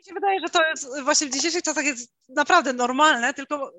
Mi 0.00 0.04
się 0.04 0.14
wydaje, 0.14 0.40
że 0.40 0.48
to 0.48 0.66
jest 0.70 1.02
właśnie 1.02 1.26
w 1.26 1.30
dzisiejszych 1.30 1.62
czasach 1.62 1.84
jest 1.84 2.12
naprawdę 2.28 2.72
normalne, 2.72 3.34
tylko 3.34 3.72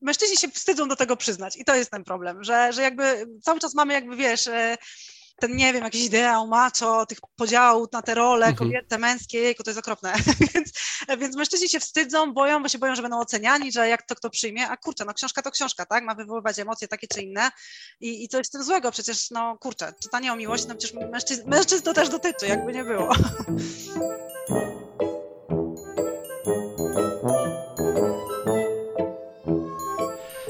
mężczyźni 0.00 0.36
się 0.36 0.48
wstydzą 0.48 0.88
do 0.88 0.96
tego 0.96 1.16
przyznać 1.16 1.56
i 1.56 1.64
to 1.64 1.74
jest 1.74 1.90
ten 1.90 2.04
problem, 2.04 2.44
że, 2.44 2.72
że 2.72 2.82
jakby 2.82 3.26
cały 3.42 3.60
czas 3.60 3.74
mamy 3.74 3.92
jakby, 3.92 4.16
wiesz, 4.16 4.46
e, 4.46 4.76
ten, 5.40 5.56
nie 5.56 5.72
wiem, 5.72 5.84
jakiś 5.84 6.04
ideał 6.04 6.46
macho, 6.46 7.06
tych 7.06 7.18
podziałów 7.36 7.92
na 7.92 8.02
te 8.02 8.14
role, 8.14 8.46
mhm. 8.46 8.56
kobiety, 8.56 8.98
męskie, 8.98 9.38
jejku, 9.38 9.62
to 9.62 9.70
jest 9.70 9.80
okropne. 9.80 10.14
więc, 10.54 10.72
więc 11.18 11.36
mężczyźni 11.36 11.68
się 11.68 11.80
wstydzą, 11.80 12.32
boją, 12.32 12.62
bo 12.62 12.68
się 12.68 12.78
boją, 12.78 12.94
że 12.94 13.02
będą 13.02 13.20
oceniani, 13.20 13.72
że 13.72 13.88
jak 13.88 14.02
to 14.02 14.14
kto 14.14 14.30
przyjmie, 14.30 14.68
a 14.68 14.76
kurczę, 14.76 15.04
no 15.04 15.14
książka 15.14 15.42
to 15.42 15.50
książka, 15.50 15.86
tak? 15.86 16.04
Ma 16.04 16.14
wywoływać 16.14 16.58
emocje 16.58 16.88
takie 16.88 17.06
czy 17.06 17.22
inne 17.22 17.50
i, 18.00 18.24
i 18.24 18.28
co 18.28 18.38
jest 18.38 18.50
z 18.50 18.52
tym 18.52 18.64
złego? 18.64 18.92
Przecież, 18.92 19.30
no 19.30 19.58
kurczę, 19.58 19.92
czytanie 20.02 20.32
o 20.32 20.36
miłości, 20.36 20.68
no 20.68 20.74
przecież 20.74 20.96
mężczyzn, 21.10 21.48
mężczyzn 21.50 21.84
to 21.84 21.94
też 21.94 22.08
dotyczy, 22.08 22.46
jakby 22.46 22.72
nie 22.72 22.84
było. 22.84 23.12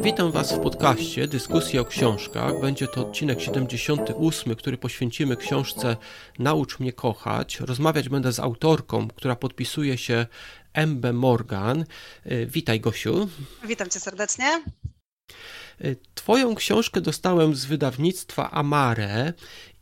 Witam 0.06 0.32
Was 0.32 0.52
w 0.52 0.60
podcaście 0.60 1.28
Dyskusja 1.28 1.80
o 1.80 1.84
książkach. 1.84 2.60
Będzie 2.60 2.88
to 2.88 3.00
odcinek 3.08 3.40
78, 3.40 4.56
który 4.56 4.78
poświęcimy 4.78 5.36
książce 5.36 5.96
Naucz 6.38 6.80
mnie 6.80 6.92
kochać. 6.92 7.60
Rozmawiać 7.60 8.08
będę 8.08 8.32
z 8.32 8.40
autorką, 8.40 9.08
która 9.08 9.36
podpisuje 9.36 9.98
się 9.98 10.26
M.B. 10.72 11.12
Morgan. 11.12 11.84
E, 12.24 12.46
witaj, 12.46 12.80
Gosiu. 12.80 13.28
Witam 13.64 13.90
Cię 13.90 14.00
serdecznie. 14.00 14.46
E, 14.46 15.96
twoją 16.14 16.54
książkę 16.54 17.00
dostałem 17.00 17.54
z 17.54 17.64
wydawnictwa 17.64 18.50
Amare 18.50 19.32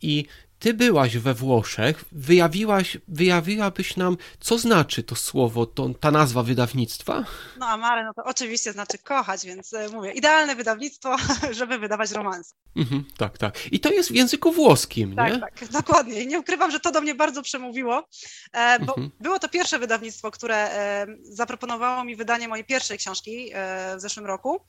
i 0.01 0.25
ty 0.65 0.73
byłaś 0.73 1.17
we 1.17 1.33
Włoszech, 1.33 2.05
wyjawiłaś, 2.11 2.97
wyjawiłabyś 3.07 3.97
nam, 3.97 4.17
co 4.39 4.57
znaczy 4.57 5.03
to 5.03 5.15
słowo, 5.15 5.65
to, 5.65 5.89
ta 5.99 6.11
nazwa 6.11 6.43
wydawnictwa? 6.43 7.25
No 7.59 7.67
Amare, 7.67 8.03
no 8.05 8.13
to 8.13 8.23
oczywiście 8.23 8.71
znaczy 8.71 8.97
kochać, 8.97 9.45
więc 9.45 9.73
e, 9.73 9.89
mówię, 9.89 10.11
idealne 10.11 10.55
wydawnictwo, 10.55 11.15
żeby 11.59 11.77
wydawać 11.77 12.11
romans. 12.11 12.55
Mhm, 12.75 13.05
tak, 13.17 13.37
tak. 13.37 13.73
I 13.73 13.79
to 13.79 13.89
jest 13.91 14.09
w 14.09 14.15
języku 14.15 14.51
włoskim, 14.51 15.15
tak, 15.15 15.33
nie? 15.33 15.39
Tak, 15.39 15.59
tak, 15.59 15.69
dokładnie. 15.69 16.21
I 16.21 16.27
nie 16.27 16.39
ukrywam, 16.39 16.71
że 16.71 16.79
to 16.79 16.91
do 16.91 17.01
mnie 17.01 17.15
bardzo 17.15 17.41
przemówiło, 17.41 18.07
e, 18.53 18.79
bo 18.79 18.93
mhm. 18.97 19.11
było 19.19 19.39
to 19.39 19.49
pierwsze 19.49 19.79
wydawnictwo, 19.79 20.31
które 20.31 20.55
e, 20.55 21.07
zaproponowało 21.23 22.03
mi 22.03 22.15
wydanie 22.15 22.47
mojej 22.47 22.65
pierwszej 22.65 22.97
książki 22.97 23.51
w 23.97 24.01
zeszłym 24.01 24.25
roku, 24.25 24.61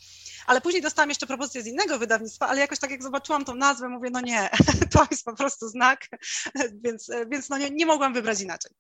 ale 0.47 0.61
później 0.61 0.83
dostałam 0.83 1.09
jeszcze 1.09 1.27
propozycję 1.27 1.63
z 1.63 1.67
innego 1.67 1.99
wydawnictwa, 1.99 2.49
ale 2.49 2.61
jakoś 2.61 2.79
tak 2.79 2.91
jak 2.91 3.03
zobaczyłam 3.03 3.45
tą 3.45 3.55
nazwę, 3.55 3.89
mówię, 3.89 4.11
no 4.13 4.21
nie, 4.21 4.49
to 4.93 5.07
jest 5.11 5.25
po 5.25 5.37
prostu 5.37 5.69
znak, 5.69 6.09
więc, 6.85 7.11
więc 7.31 7.49
no 7.49 7.59
nie, 7.59 7.71
nie 7.71 7.87
mogłam 7.87 8.15
wybrać 8.15 8.41
inaczej. 8.41 8.73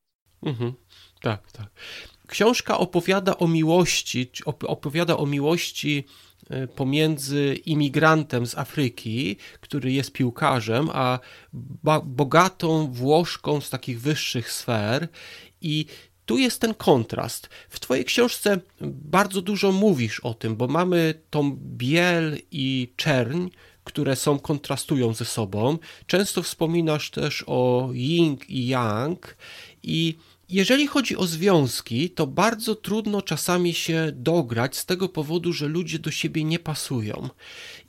Mhm, 0.43 0.73
tak, 1.23 1.53
tak. 1.53 1.67
Książka 2.27 2.79
opowiada 2.79 3.37
o 3.37 3.49
miłości, 3.49 4.31
opowiada 4.47 5.17
o 5.17 5.27
miłości 5.27 6.07
e, 6.51 6.67
pomiędzy 6.67 7.55
imigrantem 7.55 8.47
z 8.47 8.59
Afryki, 8.59 9.37
który 9.61 9.93
jest 9.93 10.13
piłkarzem, 10.13 10.91
a 10.93 11.19
bogatą 12.05 12.93
Włoszką 12.93 13.61
z 13.61 13.71
takich 13.71 14.01
wyższych 14.01 14.53
sfer 14.53 15.09
i 15.61 15.87
tu 16.27 16.39
jest 16.39 16.61
ten 16.61 16.75
kontrast. 16.75 17.49
W 17.69 17.81
Twojej 17.81 18.05
książce 18.05 18.61
bardzo 18.81 19.43
dużo 19.43 19.73
mówisz 19.73 20.21
o 20.21 20.35
tym, 20.35 20.57
bo 20.57 20.69
mamy 20.69 21.15
tą 21.31 21.57
biel 21.77 22.39
i 22.51 22.93
czerń, 22.97 23.49
które 23.85 24.17
są 24.17 24.39
kontrastują 24.39 25.15
ze 25.15 25.25
sobą. 25.25 25.79
Często 26.07 26.43
wspominasz 26.43 27.11
też 27.11 27.45
o 27.47 27.91
yin 27.93 28.37
i 28.49 28.69
yang 28.69 29.37
i 29.83 30.19
jeżeli 30.49 30.87
chodzi 30.87 31.17
o 31.17 31.27
związki, 31.27 32.11
to 32.11 32.27
bardzo 32.27 32.75
trudno 32.75 33.23
czasami 33.23 33.75
się 33.75 34.13
dograć 34.15 34.77
z 34.77 34.87
tego 34.87 35.09
powodu, 35.09 35.53
że 35.53 35.69
ludzie 35.69 35.99
do 35.99 36.11
siebie 36.11 36.45
nie 36.45 36.59
pasują. 36.59 37.29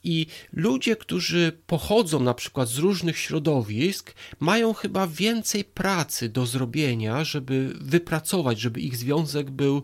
I 0.03 0.25
ludzie, 0.53 0.95
którzy 0.95 1.51
pochodzą 1.67 2.19
na 2.19 2.33
przykład 2.33 2.69
z 2.69 2.77
różnych 2.77 3.17
środowisk, 3.17 4.13
mają 4.39 4.73
chyba 4.73 5.07
więcej 5.07 5.63
pracy 5.63 6.29
do 6.29 6.45
zrobienia, 6.45 7.23
żeby 7.23 7.73
wypracować, 7.81 8.59
żeby 8.59 8.81
ich 8.81 8.97
związek 8.97 9.51
był 9.51 9.83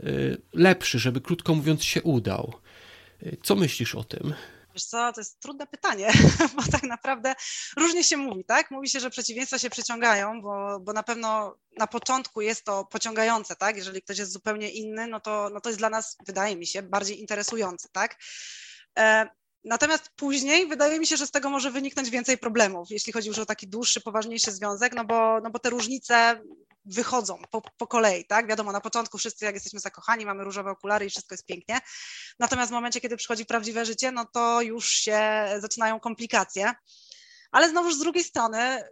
y, 0.00 0.36
lepszy, 0.52 0.98
żeby 0.98 1.20
krótko 1.20 1.54
mówiąc 1.54 1.84
się 1.84 2.02
udał. 2.02 2.54
Y, 3.22 3.36
co 3.42 3.56
myślisz 3.56 3.94
o 3.94 4.04
tym? 4.04 4.34
Wiesz 4.78 4.86
co, 4.86 5.12
to 5.12 5.20
jest 5.20 5.40
trudne 5.40 5.66
pytanie, 5.66 6.12
bo 6.56 6.62
tak 6.72 6.82
naprawdę 6.82 7.34
różnie 7.76 8.04
się 8.04 8.16
mówi, 8.16 8.44
tak? 8.44 8.70
Mówi 8.70 8.88
się, 8.88 9.00
że 9.00 9.10
przeciwieństwa 9.10 9.58
się 9.58 9.70
przyciągają, 9.70 10.42
bo, 10.42 10.80
bo 10.80 10.92
na 10.92 11.02
pewno 11.02 11.56
na 11.78 11.86
początku 11.86 12.40
jest 12.40 12.64
to 12.64 12.84
pociągające, 12.84 13.56
tak? 13.56 13.76
Jeżeli 13.76 14.02
ktoś 14.02 14.18
jest 14.18 14.32
zupełnie 14.32 14.70
inny, 14.70 15.06
no 15.06 15.20
to, 15.20 15.50
no 15.54 15.60
to 15.60 15.68
jest 15.68 15.78
dla 15.78 15.90
nas, 15.90 16.16
wydaje 16.26 16.56
mi 16.56 16.66
się, 16.66 16.82
bardziej 16.82 17.20
interesujący, 17.20 17.88
tak? 17.92 18.16
Natomiast 19.68 20.10
później 20.16 20.66
wydaje 20.66 21.00
mi 21.00 21.06
się, 21.06 21.16
że 21.16 21.26
z 21.26 21.30
tego 21.30 21.50
może 21.50 21.70
wyniknąć 21.70 22.10
więcej 22.10 22.38
problemów, 22.38 22.90
jeśli 22.90 23.12
chodzi 23.12 23.28
już 23.28 23.38
o 23.38 23.46
taki 23.46 23.68
dłuższy, 23.68 24.00
poważniejszy 24.00 24.52
związek, 24.52 24.94
no 24.94 25.04
bo, 25.04 25.40
no 25.40 25.50
bo 25.50 25.58
te 25.58 25.70
różnice 25.70 26.42
wychodzą 26.84 27.42
po, 27.50 27.62
po 27.76 27.86
kolei, 27.86 28.24
tak? 28.26 28.48
Wiadomo, 28.48 28.72
na 28.72 28.80
początku 28.80 29.18
wszyscy 29.18 29.44
jak 29.44 29.54
jesteśmy 29.54 29.80
zakochani, 29.80 30.26
mamy 30.26 30.44
różowe 30.44 30.70
okulary 30.70 31.06
i 31.06 31.10
wszystko 31.10 31.34
jest 31.34 31.46
pięknie. 31.46 31.80
Natomiast 32.38 32.70
w 32.70 32.74
momencie, 32.74 33.00
kiedy 33.00 33.16
przychodzi 33.16 33.46
prawdziwe 33.46 33.84
życie, 33.84 34.12
no 34.12 34.24
to 34.32 34.62
już 34.62 34.88
się 34.88 35.48
zaczynają 35.58 36.00
komplikacje. 36.00 36.72
Ale 37.50 37.70
znowuż 37.70 37.94
z 37.94 37.98
drugiej 37.98 38.24
strony 38.24 38.84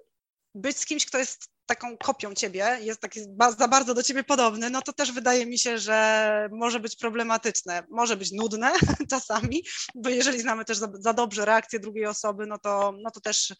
być 0.55 0.79
z 0.79 0.87
kimś, 0.87 1.07
kto 1.07 1.19
jest 1.19 1.56
taką 1.67 1.99
kopią 1.99 2.35
ciebie, 2.35 2.79
jest 2.81 3.01
taki 3.01 3.21
za 3.59 3.69
bardzo 3.69 3.95
do 3.95 4.03
ciebie 4.03 4.25
podobny, 4.25 4.71
no 4.71 4.83
to 4.83 4.93
też 4.93 5.13
wydaje 5.13 5.47
mi 5.47 5.59
się, 5.59 5.79
że 5.79 6.49
może 6.53 6.81
być 6.81 6.97
problematyczne, 6.97 7.83
może 7.91 8.17
być 8.17 8.33
nudne 8.33 8.73
czasami, 9.11 9.63
bo 9.95 10.09
jeżeli 10.09 10.41
znamy 10.41 10.65
też 10.65 10.79
za, 10.79 10.89
za 10.99 11.13
dobrze 11.13 11.45
reakcję 11.45 11.81
drugiej 11.81 12.07
osoby, 12.07 12.47
no 12.47 12.59
to, 12.59 12.95
no 13.03 13.11
to 13.11 13.21
też 13.21 13.55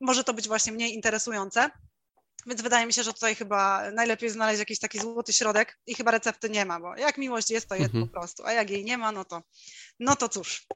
może 0.00 0.24
to 0.24 0.34
być 0.34 0.48
właśnie 0.48 0.72
mniej 0.72 0.94
interesujące. 0.94 1.70
Więc 2.46 2.62
wydaje 2.62 2.86
mi 2.86 2.92
się, 2.92 3.02
że 3.02 3.12
tutaj 3.12 3.34
chyba 3.34 3.90
najlepiej 3.90 4.30
znaleźć 4.30 4.58
jakiś 4.58 4.78
taki 4.78 5.00
złoty 5.00 5.32
środek 5.32 5.78
i 5.86 5.94
chyba 5.94 6.10
recepty 6.10 6.50
nie 6.50 6.64
ma, 6.64 6.80
bo 6.80 6.96
jak 6.96 7.18
miłość 7.18 7.50
jest, 7.50 7.68
to 7.68 7.74
jest 7.74 7.94
mhm. 7.94 8.06
po 8.06 8.12
prostu, 8.12 8.46
a 8.46 8.52
jak 8.52 8.70
jej 8.70 8.84
nie 8.84 8.98
ma, 8.98 9.12
no 9.12 9.24
to, 9.24 9.42
no 10.00 10.16
to 10.16 10.28
cóż. 10.28 10.66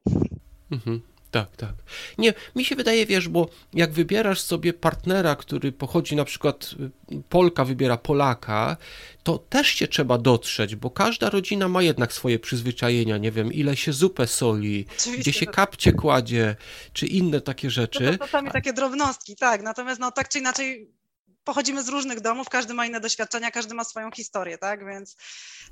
Mhm. 0.71 1.12
Tak, 1.33 1.57
tak. 1.57 1.73
Nie, 2.19 2.35
mi 2.57 2.65
się 2.65 2.77
wydaje, 2.77 3.07
wiesz, 3.07 3.29
bo 3.29 3.49
jak 3.75 3.93
wybierasz 3.93 4.41
sobie 4.41 4.73
partnera, 4.73 5.37
który 5.37 5.73
pochodzi 5.73 6.17
na 6.17 6.25
przykład, 6.25 6.75
y, 7.13 7.23
Polka 7.29 7.65
wybiera 7.65 7.97
Polaka, 7.97 8.77
to 9.23 9.39
też 9.39 9.69
się 9.69 9.89
trzeba 9.89 10.19
dotrzeć, 10.19 10.77
bo 10.77 10.91
każda 10.91 11.31
rodzina 11.31 11.69
ma 11.69 11.83
jednak 11.83 12.13
swoje 12.13 12.39
przyzwyczajenia, 12.39 13.19
nie 13.19 13.31
wiem, 13.31 13.53
ile 13.53 13.77
się 13.77 13.93
zupę 13.93 14.27
soli, 14.27 14.87
Oczywiście, 14.89 15.21
gdzie 15.21 15.33
się 15.33 15.47
kapcie 15.47 15.93
kładzie, 15.93 16.57
czy 16.93 17.07
inne 17.07 17.41
takie 17.41 17.71
rzeczy. 17.71 18.05
No 18.05 18.13
to 18.13 18.19
czasami 18.19 18.51
takie 18.51 18.73
drobnostki, 18.73 19.37
tak, 19.37 19.63
natomiast 19.63 20.01
no 20.01 20.11
tak 20.11 20.29
czy 20.29 20.39
inaczej 20.39 20.91
pochodzimy 21.45 21.83
z 21.83 21.89
różnych 21.89 22.21
domów, 22.21 22.49
każdy 22.49 22.75
ma 22.75 22.87
inne 22.87 23.01
doświadczenia, 23.01 23.51
każdy 23.51 23.75
ma 23.75 23.85
swoją 23.85 24.11
historię, 24.11 24.59
tak? 24.59 24.87
Więc, 24.87 25.17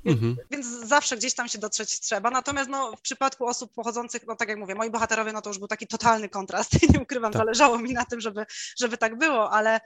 mhm. 0.05 0.37
więc, 0.51 0.67
zawsze 0.67 1.17
gdzieś 1.17 1.33
tam 1.33 1.47
się 1.47 1.57
dotrzeć 1.57 1.99
trzeba. 1.99 2.31
Natomiast 2.31 2.69
no, 2.69 2.95
w 2.95 3.01
przypadku 3.01 3.45
osób 3.45 3.73
pochodzących, 3.73 4.27
no 4.27 4.35
tak 4.35 4.49
jak 4.49 4.57
mówię, 4.57 4.75
moi 4.75 4.89
bohaterowie, 4.89 5.33
no 5.33 5.41
to 5.41 5.49
już 5.49 5.59
był 5.59 5.67
taki 5.67 5.87
totalny 5.87 6.29
kontrast. 6.29 6.71
Nie 6.93 6.99
ukrywam, 6.99 7.31
tak. 7.31 7.39
zależało 7.39 7.77
mi 7.77 7.93
na 7.93 8.05
tym, 8.05 8.21
żeby, 8.21 8.45
żeby 8.77 8.97
tak 8.97 9.17
było, 9.17 9.51
ale 9.51 9.81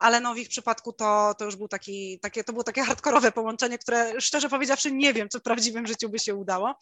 ale 0.00 0.20
no 0.20 0.34
w 0.34 0.38
ich 0.38 0.48
przypadku 0.48 0.92
to, 0.92 1.34
to 1.38 1.44
już 1.44 1.56
był 1.56 1.68
taki, 1.68 2.18
takie, 2.20 2.44
to 2.44 2.52
było 2.52 2.64
takie 2.64 2.82
hardkorowe 2.82 3.32
połączenie, 3.32 3.78
które 3.78 4.20
szczerze 4.20 4.48
powiedziawszy 4.48 4.92
nie 4.92 5.14
wiem, 5.14 5.28
czy 5.28 5.38
w 5.38 5.42
prawdziwym 5.42 5.86
życiu 5.86 6.08
by 6.08 6.18
się 6.18 6.34
udało. 6.34 6.74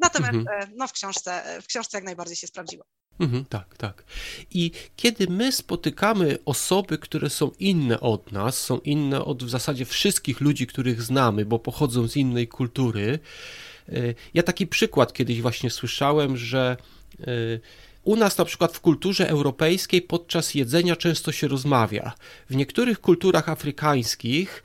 Natomiast 0.00 0.34
mhm. 0.34 0.62
E, 0.62 0.72
no 0.76 0.88
w 0.88 0.92
książce, 0.92 1.58
w 1.62 1.66
książce 1.66 1.96
jak 1.96 2.04
najbardziej 2.04 2.36
się 2.36 2.46
sprawdziło. 2.46 2.84
Mhm, 3.20 3.44
tak, 3.44 3.76
tak. 3.76 4.04
I 4.50 4.70
kiedy 4.96 5.26
my 5.26 5.52
spotykamy 5.52 6.38
osoby, 6.44 6.98
które 6.98 7.30
są 7.30 7.50
inne 7.58 8.00
od 8.00 8.32
nas, 8.32 8.58
są 8.58 8.78
inne 8.78 9.24
od 9.24 9.44
w 9.44 9.50
zasadzie 9.50 9.84
wszystkich 9.84 10.40
ludzi, 10.40 10.66
których 10.66 11.02
znamy, 11.02 11.44
bo 11.44 11.58
pochodzą 11.58 12.08
z 12.08 12.16
innej 12.16 12.48
kultury. 12.48 13.18
E, 13.88 14.14
ja 14.34 14.42
taki 14.42 14.66
przykład 14.66 15.12
kiedyś 15.12 15.42
właśnie 15.42 15.70
słyszałem, 15.70 16.36
że 16.36 16.76
e, 17.20 17.24
u 18.04 18.16
nas 18.16 18.38
na 18.38 18.44
przykład 18.44 18.76
w 18.76 18.80
kulturze 18.80 19.28
europejskiej 19.28 20.02
podczas 20.02 20.54
jedzenia 20.54 20.96
często 20.96 21.32
się 21.32 21.48
rozmawia. 21.48 22.12
W 22.50 22.56
niektórych 22.56 23.00
kulturach 23.00 23.48
afrykańskich 23.48 24.62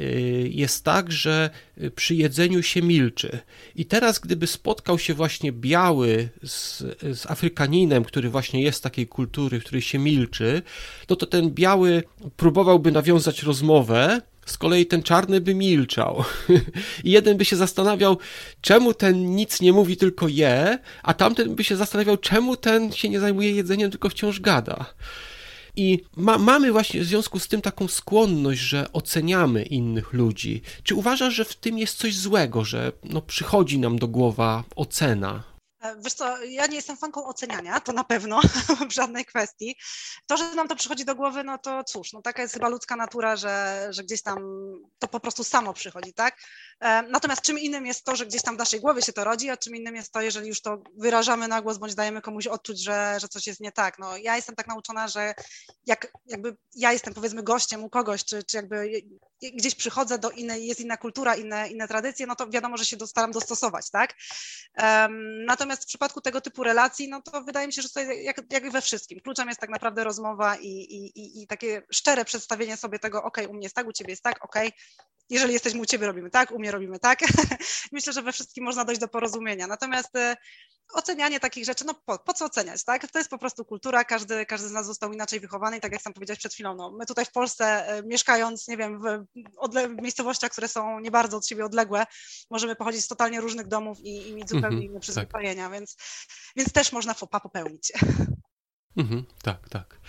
y, 0.00 0.50
jest 0.52 0.84
tak, 0.84 1.12
że 1.12 1.50
przy 1.94 2.14
jedzeniu 2.14 2.62
się 2.62 2.82
milczy. 2.82 3.38
I 3.76 3.84
teraz, 3.84 4.18
gdyby 4.18 4.46
spotkał 4.46 4.98
się 4.98 5.14
właśnie 5.14 5.52
biały 5.52 6.28
z, 6.46 6.78
z 7.18 7.26
Afrykaninem, 7.26 8.04
który 8.04 8.30
właśnie 8.30 8.62
jest 8.62 8.82
takiej 8.82 9.06
kultury, 9.06 9.60
w 9.60 9.64
której 9.64 9.82
się 9.82 9.98
milczy, 9.98 10.62
no 11.08 11.16
to 11.16 11.26
ten 11.26 11.50
biały 11.50 12.02
próbowałby 12.36 12.92
nawiązać 12.92 13.42
rozmowę, 13.42 14.20
z 14.46 14.58
kolei 14.58 14.86
ten 14.86 15.02
czarny 15.02 15.40
by 15.40 15.54
milczał. 15.54 16.24
I 17.04 17.10
jeden 17.10 17.36
by 17.36 17.44
się 17.44 17.56
zastanawiał, 17.56 18.18
czemu 18.60 18.94
ten 18.94 19.36
nic 19.36 19.60
nie 19.60 19.72
mówi, 19.72 19.96
tylko 19.96 20.28
je, 20.28 20.78
a 21.02 21.14
tamten 21.14 21.54
by 21.54 21.64
się 21.64 21.76
zastanawiał, 21.76 22.16
czemu 22.16 22.56
ten 22.56 22.92
się 22.92 23.08
nie 23.08 23.20
zajmuje 23.20 23.52
jedzeniem, 23.52 23.90
tylko 23.90 24.08
wciąż 24.08 24.40
gada. 24.40 24.94
I 25.76 25.98
ma, 26.16 26.38
mamy 26.38 26.72
właśnie 26.72 27.00
w 27.00 27.04
związku 27.04 27.38
z 27.38 27.48
tym 27.48 27.62
taką 27.62 27.88
skłonność, 27.88 28.60
że 28.60 28.92
oceniamy 28.92 29.62
innych 29.62 30.12
ludzi. 30.12 30.62
Czy 30.82 30.94
uważasz, 30.94 31.34
że 31.34 31.44
w 31.44 31.54
tym 31.54 31.78
jest 31.78 31.98
coś 31.98 32.16
złego, 32.16 32.64
że 32.64 32.92
no, 33.04 33.22
przychodzi 33.22 33.78
nam 33.78 33.98
do 33.98 34.08
głowa 34.08 34.64
ocena? 34.76 35.51
E, 35.82 35.96
wiesz 36.04 36.14
co, 36.14 36.44
ja 36.44 36.66
nie 36.66 36.76
jestem 36.76 36.96
fanką 36.96 37.24
oceniania, 37.24 37.80
to 37.80 37.92
na 37.92 38.04
pewno, 38.04 38.40
w 38.90 38.92
żadnej 38.92 39.24
kwestii. 39.24 39.76
To, 40.26 40.36
że 40.36 40.54
nam 40.54 40.68
to 40.68 40.76
przychodzi 40.76 41.04
do 41.04 41.14
głowy, 41.14 41.44
no 41.44 41.58
to 41.58 41.84
cóż, 41.84 42.12
no 42.12 42.22
taka 42.22 42.42
jest 42.42 42.54
chyba 42.54 42.68
ludzka 42.68 42.96
natura, 42.96 43.36
że, 43.36 43.86
że 43.90 44.02
gdzieś 44.02 44.22
tam 44.22 44.38
to 44.98 45.08
po 45.08 45.20
prostu 45.20 45.44
samo 45.44 45.72
przychodzi, 45.72 46.14
tak? 46.14 46.36
E, 46.80 47.02
natomiast 47.02 47.42
czym 47.42 47.58
innym 47.58 47.86
jest 47.86 48.04
to, 48.04 48.16
że 48.16 48.26
gdzieś 48.26 48.42
tam 48.42 48.54
w 48.54 48.58
naszej 48.58 48.80
głowie 48.80 49.02
się 49.02 49.12
to 49.12 49.24
rodzi, 49.24 49.50
a 49.50 49.56
czym 49.56 49.76
innym 49.76 49.96
jest 49.96 50.12
to, 50.12 50.20
jeżeli 50.20 50.48
już 50.48 50.62
to 50.62 50.82
wyrażamy 50.98 51.48
na 51.48 51.62
głos, 51.62 51.78
bądź 51.78 51.94
dajemy 51.94 52.20
komuś 52.20 52.46
odczuć, 52.46 52.82
że, 52.84 53.16
że 53.20 53.28
coś 53.28 53.46
jest 53.46 53.60
nie 53.60 53.72
tak. 53.72 53.98
No 53.98 54.16
ja 54.16 54.36
jestem 54.36 54.54
tak 54.54 54.66
nauczona, 54.66 55.08
że 55.08 55.34
jak 55.86 56.12
jakby 56.26 56.56
ja 56.74 56.92
jestem 56.92 57.14
powiedzmy 57.14 57.42
gościem 57.42 57.84
u 57.84 57.90
kogoś, 57.90 58.24
czy, 58.24 58.42
czy 58.42 58.56
jakby 58.56 59.02
gdzieś 59.50 59.74
przychodzę 59.74 60.18
do 60.18 60.30
innej, 60.30 60.66
jest 60.66 60.80
inna 60.80 60.96
kultura, 60.96 61.34
inne, 61.34 61.68
inne 61.68 61.88
tradycje, 61.88 62.26
no 62.26 62.36
to 62.36 62.48
wiadomo, 62.48 62.76
że 62.76 62.84
się 62.84 62.96
staram 63.06 63.30
dostosować, 63.30 63.90
tak? 63.90 64.14
Um, 64.78 65.44
natomiast 65.44 65.82
w 65.82 65.86
przypadku 65.86 66.20
tego 66.20 66.40
typu 66.40 66.64
relacji, 66.64 67.08
no 67.08 67.22
to 67.22 67.42
wydaje 67.42 67.66
mi 67.66 67.72
się, 67.72 67.82
że 67.82 67.88
tutaj 67.88 68.24
jak, 68.24 68.52
jak 68.52 68.70
we 68.70 68.80
wszystkim, 68.80 69.20
kluczem 69.20 69.48
jest 69.48 69.60
tak 69.60 69.70
naprawdę 69.70 70.04
rozmowa 70.04 70.56
i, 70.56 70.68
i, 70.68 71.20
i, 71.20 71.42
i 71.42 71.46
takie 71.46 71.82
szczere 71.92 72.24
przedstawienie 72.24 72.76
sobie 72.76 72.98
tego, 72.98 73.24
ok, 73.24 73.38
u 73.48 73.54
mnie 73.54 73.62
jest 73.62 73.74
tak, 73.74 73.86
u 73.86 73.92
ciebie 73.92 74.10
jest 74.10 74.22
tak, 74.22 74.44
ok, 74.44 74.56
jeżeli 75.30 75.52
jesteśmy 75.52 75.80
u 75.80 75.86
ciebie 75.86 76.06
robimy 76.06 76.30
tak, 76.30 76.50
u 76.50 76.58
mnie 76.58 76.70
robimy 76.70 76.98
tak. 76.98 77.18
Myślę, 77.92 78.12
że 78.12 78.22
we 78.22 78.32
wszystkim 78.32 78.64
można 78.64 78.84
dojść 78.84 79.00
do 79.00 79.08
porozumienia. 79.08 79.66
Natomiast 79.66 80.16
e, 80.16 80.36
ocenianie 80.92 81.40
takich 81.40 81.64
rzeczy, 81.64 81.84
no 81.86 81.94
po, 82.06 82.18
po, 82.18 82.32
co 82.32 82.44
oceniać, 82.44 82.84
tak? 82.84 83.10
To 83.10 83.18
jest 83.18 83.30
po 83.30 83.38
prostu 83.38 83.64
kultura, 83.64 84.04
każdy, 84.04 84.46
każdy 84.46 84.68
z 84.68 84.72
nas 84.72 84.86
został 84.86 85.12
inaczej 85.12 85.40
wychowany 85.40 85.76
i 85.76 85.80
tak 85.80 85.92
jak 85.92 86.02
sam 86.02 86.12
powiedziałeś 86.12 86.38
przed 86.38 86.54
chwilą, 86.54 86.74
no, 86.74 86.90
my 86.90 87.06
tutaj 87.06 87.24
w 87.24 87.32
Polsce 87.32 87.88
e, 87.88 88.02
mieszkając, 88.02 88.68
nie 88.68 88.76
wiem, 88.76 89.00
w, 89.00 89.04
odle- 89.56 90.02
miejscowościach, 90.02 90.50
które 90.50 90.68
są 90.68 91.00
nie 91.00 91.10
bardzo 91.10 91.36
od 91.36 91.46
siebie 91.46 91.64
odległe, 91.64 92.06
możemy 92.50 92.76
pochodzić 92.76 93.04
z 93.04 93.08
totalnie 93.08 93.40
różnych 93.40 93.68
domów 93.68 94.00
i, 94.00 94.28
i 94.28 94.34
mieć 94.34 94.48
zupełnie 94.48 94.68
mm 94.68 94.80
-hmm, 94.80 94.84
inne 94.84 94.94
tak. 94.94 95.02
przyzwyczajenia, 95.02 95.64
tak. 95.64 95.72
więc, 95.72 95.96
więc 96.56 96.72
też 96.72 96.92
można 96.92 97.14
fopa 97.14 97.40
popełnić. 97.40 97.92
Mhm, 98.96 99.24
tak, 99.42 99.68
tak. 99.68 100.00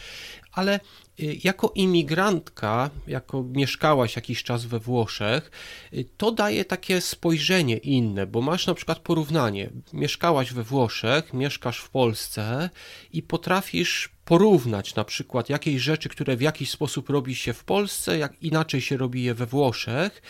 Ale 0.52 0.80
y, 1.20 1.40
jako 1.44 1.72
imigrantka, 1.76 2.90
jako 3.08 3.44
mieszkałaś 3.44 4.16
jakiś 4.16 4.44
czas 4.44 4.66
we 4.66 4.80
Włoszech, 4.80 5.52
y, 5.94 6.06
to 6.18 6.32
daje 6.32 6.66
takie 6.66 7.02
spojrzenie 7.02 7.78
inne, 7.78 8.28
bo 8.28 8.42
masz 8.42 8.68
na 8.68 8.74
przykład 8.74 9.00
porównanie. 9.00 9.70
Mieszkałaś 9.94 10.54
we 10.54 10.64
Włoszech, 10.64 11.34
mieszkasz 11.34 11.80
w 11.80 11.90
Polsce 11.90 12.70
i 13.12 13.22
potrafisz 13.22 14.10
porównać 14.26 14.96
na 14.96 15.04
przykład 15.04 15.50
jakieś 15.50 15.82
rzeczy, 15.82 16.10
które 16.10 16.38
w 16.38 16.42
jakiś 16.42 16.70
sposób 16.70 17.10
robi 17.10 17.36
się 17.36 17.54
w 17.54 17.64
Polsce, 17.64 18.18
jak 18.18 18.44
inaczej 18.44 18.82
się 18.82 18.98
robi 18.98 19.24
je 19.24 19.34
we 19.34 19.46
Włoszech 19.46 20.22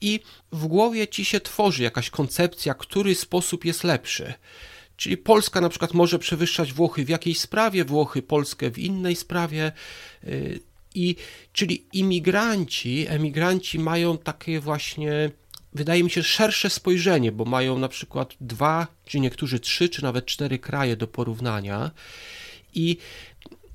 i 0.00 0.20
w 0.52 0.66
głowie 0.66 1.08
ci 1.08 1.24
się 1.24 1.40
tworzy 1.40 1.82
jakaś 1.82 2.10
koncepcja, 2.10 2.74
który 2.74 3.14
sposób 3.14 3.64
jest 3.64 3.84
lepszy. 3.84 4.34
Czyli 4.96 5.16
Polska 5.16 5.60
na 5.60 5.68
przykład 5.68 5.94
może 5.94 6.18
przewyższać 6.18 6.72
Włochy 6.72 7.04
w 7.04 7.08
jakiejś 7.08 7.40
sprawie, 7.40 7.84
Włochy 7.84 8.22
Polskę 8.22 8.70
w 8.70 8.78
innej 8.78 9.16
sprawie. 9.16 9.72
Y, 10.24 10.60
I 10.94 11.16
czyli 11.52 11.86
imigranci, 11.92 13.06
emigranci 13.08 13.78
mają 13.78 14.18
takie 14.18 14.60
właśnie, 14.60 15.30
wydaje 15.72 16.04
mi 16.04 16.10
się, 16.10 16.22
szersze 16.22 16.70
spojrzenie, 16.70 17.32
bo 17.32 17.44
mają 17.44 17.78
na 17.78 17.88
przykład 17.88 18.34
dwa, 18.40 18.86
czy 19.04 19.20
niektórzy 19.20 19.60
trzy, 19.60 19.88
czy 19.88 20.02
nawet 20.02 20.26
cztery 20.26 20.58
kraje 20.58 20.96
do 20.96 21.06
porównania. 21.06 21.90
I 22.74 22.96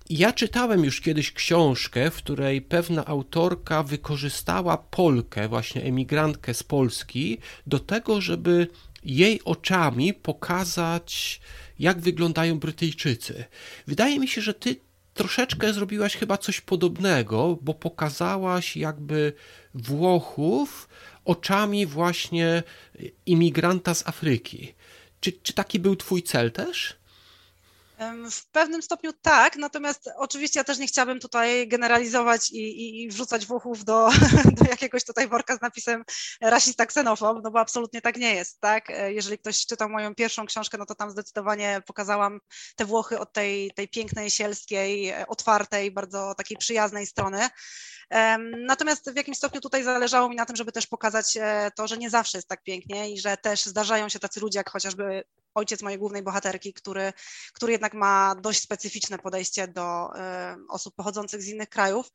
ja 0.10 0.34
czytałem 0.34 0.86
już 0.86 1.02
kiedyś 1.02 1.32
książkę, 1.32 2.12
w 2.12 2.16
której 2.16 2.62
pewna 2.62 3.06
autorka 3.06 3.84
wykorzystała 3.84 4.78
Polkę, 4.78 5.48
właśnie 5.48 5.84
emigrantkę 5.84 6.54
z 6.54 6.64
Polski, 6.64 7.38
do 7.68 7.80
tego, 7.80 8.22
żeby 8.22 8.68
jej 9.04 9.42
oczami 9.44 10.14
pokazać, 10.14 11.42
jak 11.80 12.00
wyglądają 12.00 12.60
Brytyjczycy. 12.60 13.46
Wydaje 13.88 14.20
mi 14.20 14.28
się, 14.28 14.42
że 14.42 14.54
ty 14.54 14.76
troszeczkę 15.14 15.74
zrobiłaś 15.74 16.16
chyba 16.16 16.38
coś 16.38 16.62
podobnego, 16.62 17.58
bo 17.62 17.74
pokazałaś 17.74 18.78
jakby 18.78 19.34
Włochów 19.74 20.90
oczami 21.26 21.86
właśnie 21.86 22.64
imigranta 23.26 23.94
z 23.94 24.08
Afryki. 24.08 24.74
Czy, 25.20 25.32
czy 25.32 25.54
taki 25.54 25.80
był 25.80 25.96
twój 25.96 26.24
cel 26.24 26.52
też? 26.52 26.96
W 28.32 28.52
pewnym 28.52 28.82
stopniu 28.82 29.14
tak, 29.22 29.56
natomiast 29.56 30.10
oczywiście 30.16 30.60
ja 30.60 30.64
też 30.64 30.78
nie 30.78 30.88
chciałabym 30.88 31.20
tutaj 31.20 31.68
generalizować 31.68 32.52
i, 32.52 32.58
i, 32.58 33.04
i 33.04 33.10
wrzucać 33.10 33.46
Włochów 33.46 33.86
do, 33.86 34.10
do 34.60 34.66
jakiegoś 34.70 35.04
tutaj 35.04 35.28
worka 35.28 35.56
z 35.56 35.62
napisem 35.62 36.04
rasista, 36.42 36.86
ksenofob, 36.86 37.38
no 37.44 37.52
bo 37.52 37.60
absolutnie 37.60 38.02
tak 38.02 38.18
nie 38.18 38.36
jest, 38.36 38.60
tak? 38.60 38.88
Jeżeli 39.08 39.38
ktoś 39.38 39.66
czytał 39.66 39.90
moją 39.90 40.16
pierwszą 40.16 40.46
książkę, 40.46 40.78
no 40.78 40.86
to 40.86 40.96
tam 40.96 41.12
zdecydowanie 41.12 41.82
pokazałam 41.86 42.40
te 42.76 42.86
Włochy 42.86 43.20
od 43.20 43.34
tej, 43.34 43.72
tej 43.72 43.88
pięknej, 43.88 44.30
sielskiej, 44.30 45.14
otwartej, 45.28 45.92
bardzo 45.92 46.36
takiej 46.36 46.58
przyjaznej 46.58 47.06
strony. 47.08 47.50
Natomiast 48.58 49.12
w 49.12 49.16
jakimś 49.16 49.38
stopniu 49.38 49.62
tutaj 49.62 49.84
zależało 49.84 50.30
mi 50.30 50.36
na 50.36 50.46
tym, 50.46 50.56
żeby 50.56 50.72
też 50.72 50.88
pokazać 50.88 51.38
e, 51.38 51.72
to, 51.76 51.88
że 51.88 51.98
nie 51.98 52.10
zawsze 52.10 52.38
jest 52.38 52.48
tak 52.48 52.64
pięknie 52.64 53.12
i 53.12 53.20
że 53.20 53.38
też 53.38 53.66
zdarzają 53.66 54.10
się 54.10 54.20
tacy 54.20 54.40
ludzie, 54.40 54.60
jak 54.60 54.70
chociażby 54.70 55.24
ojciec 55.56 55.82
mojej 55.82 56.00
głównej 56.00 56.24
bohaterki, 56.24 56.74
który, 56.74 57.14
który 57.54 57.72
jednak 57.72 57.94
ma 57.94 58.36
dość 58.36 58.62
specyficzne 58.62 59.18
podejście 59.18 59.68
do 59.68 60.10
osób 60.70 60.96
pochodzących 60.96 61.42
z 61.42 61.48
innych 61.48 61.70
krajów. 61.70 62.12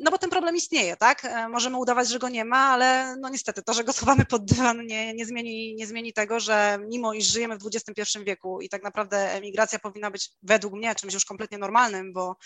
No 0.00 0.10
bo 0.10 0.18
ten 0.18 0.30
problem 0.30 0.56
istnieje, 0.56 0.96
tak? 0.96 1.24
E, 1.24 1.48
możemy 1.48 1.76
udawać, 1.76 2.08
że 2.08 2.18
go 2.18 2.28
nie 2.28 2.44
ma, 2.44 2.58
ale 2.58 3.16
no 3.20 3.28
niestety 3.28 3.62
to, 3.62 3.74
że 3.74 3.84
go 3.84 3.92
schowamy 3.98 4.24
pod 4.24 4.44
dywan 4.44 4.86
nie, 4.86 5.14
nie, 5.14 5.26
zmieni, 5.26 5.74
nie 5.74 5.86
zmieni 5.86 6.12
tego, 6.12 6.40
że 6.40 6.78
mimo 6.88 7.12
iż 7.12 7.26
żyjemy 7.26 7.58
w 7.58 7.66
XXI 7.66 8.18
wieku 8.24 8.60
i 8.60 8.68
tak 8.68 8.82
naprawdę 8.82 9.32
emigracja 9.32 9.78
powinna 9.78 10.10
być 10.10 10.30
według 10.42 10.74
mnie 10.74 10.94
czymś 10.94 11.14
już 11.14 11.24
kompletnie 11.24 11.58
normalnym, 11.58 12.12
bo 12.12 12.36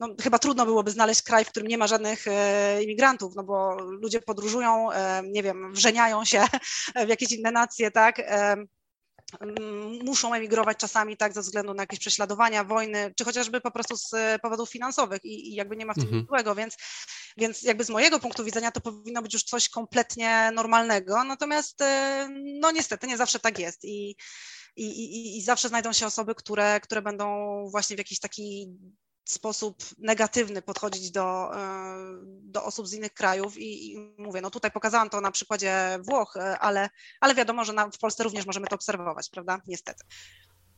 no, 0.00 0.08
chyba 0.22 0.38
trudno 0.38 0.66
byłoby 0.66 0.90
znaleźć 0.90 1.22
kraj, 1.22 1.44
w 1.44 1.48
którym 1.48 1.68
nie 1.68 1.78
ma 1.78 1.86
żadnych 1.86 2.28
e, 2.28 2.82
imigrantów, 2.82 3.34
no 3.36 3.44
bo 3.44 3.76
ludzie 3.80 4.20
podróżują, 4.20 4.92
e, 4.92 5.22
nie 5.24 5.42
wiem, 5.42 5.72
wrzeniają 5.72 6.24
się 6.24 6.44
w 7.06 7.08
jakieś 7.08 7.32
inne 7.32 7.50
nacje, 7.50 7.90
tak? 7.90 8.22
Mm, 9.40 9.98
muszą 10.04 10.34
emigrować 10.34 10.78
czasami 10.78 11.16
tak 11.16 11.32
ze 11.32 11.40
względu 11.40 11.74
na 11.74 11.82
jakieś 11.82 11.98
prześladowania, 11.98 12.64
wojny, 12.64 13.14
czy 13.16 13.24
chociażby 13.24 13.60
po 13.60 13.70
prostu 13.70 13.96
z 13.96 14.12
powodów 14.42 14.70
finansowych 14.70 15.24
i, 15.24 15.48
i 15.48 15.54
jakby 15.54 15.76
nie 15.76 15.86
ma 15.86 15.92
w 15.92 15.96
tym 15.96 16.04
mhm. 16.04 16.26
złego, 16.26 16.54
więc, 16.54 16.76
więc 17.36 17.62
jakby 17.62 17.84
z 17.84 17.90
mojego 17.90 18.20
punktu 18.20 18.44
widzenia 18.44 18.70
to 18.70 18.80
powinno 18.80 19.22
być 19.22 19.34
już 19.34 19.42
coś 19.42 19.68
kompletnie 19.68 20.50
normalnego, 20.54 21.24
natomiast 21.24 21.80
e, 21.80 22.28
no 22.60 22.70
niestety 22.70 23.06
nie 23.06 23.16
zawsze 23.16 23.40
tak 23.40 23.58
jest 23.58 23.84
i, 23.84 24.16
i, 24.76 24.84
i, 24.84 25.38
i 25.38 25.42
zawsze 25.42 25.68
znajdą 25.68 25.92
się 25.92 26.06
osoby, 26.06 26.34
które, 26.34 26.80
które 26.80 27.02
będą 27.02 27.26
właśnie 27.70 27.96
w 27.96 27.98
jakiś 27.98 28.20
taki 28.20 28.68
sposób 29.30 29.76
negatywny 29.98 30.62
podchodzić 30.62 31.10
do, 31.10 31.56
e, 31.56 31.96
do 32.24 32.64
osób 32.64 32.88
z 32.88 32.92
innych 32.92 33.14
krajów 33.14 33.58
i, 33.58 33.92
i, 33.92 33.98
mówię, 34.18 34.40
no 34.40 34.50
tutaj 34.50 34.70
pokazałam 34.70 35.10
to 35.10 35.20
na 35.20 35.30
przykładzie 35.30 35.98
Włoch, 36.02 36.36
e, 36.36 36.58
ale, 36.58 36.88
ale 37.20 37.34
wiadomo, 37.34 37.64
że 37.64 37.72
na, 37.72 37.90
w 37.90 37.98
Polsce 37.98 38.24
również 38.24 38.46
możemy 38.46 38.66
to 38.66 38.74
obserwować, 38.74 39.30
prawda? 39.30 39.60
Niestety. 39.66 40.04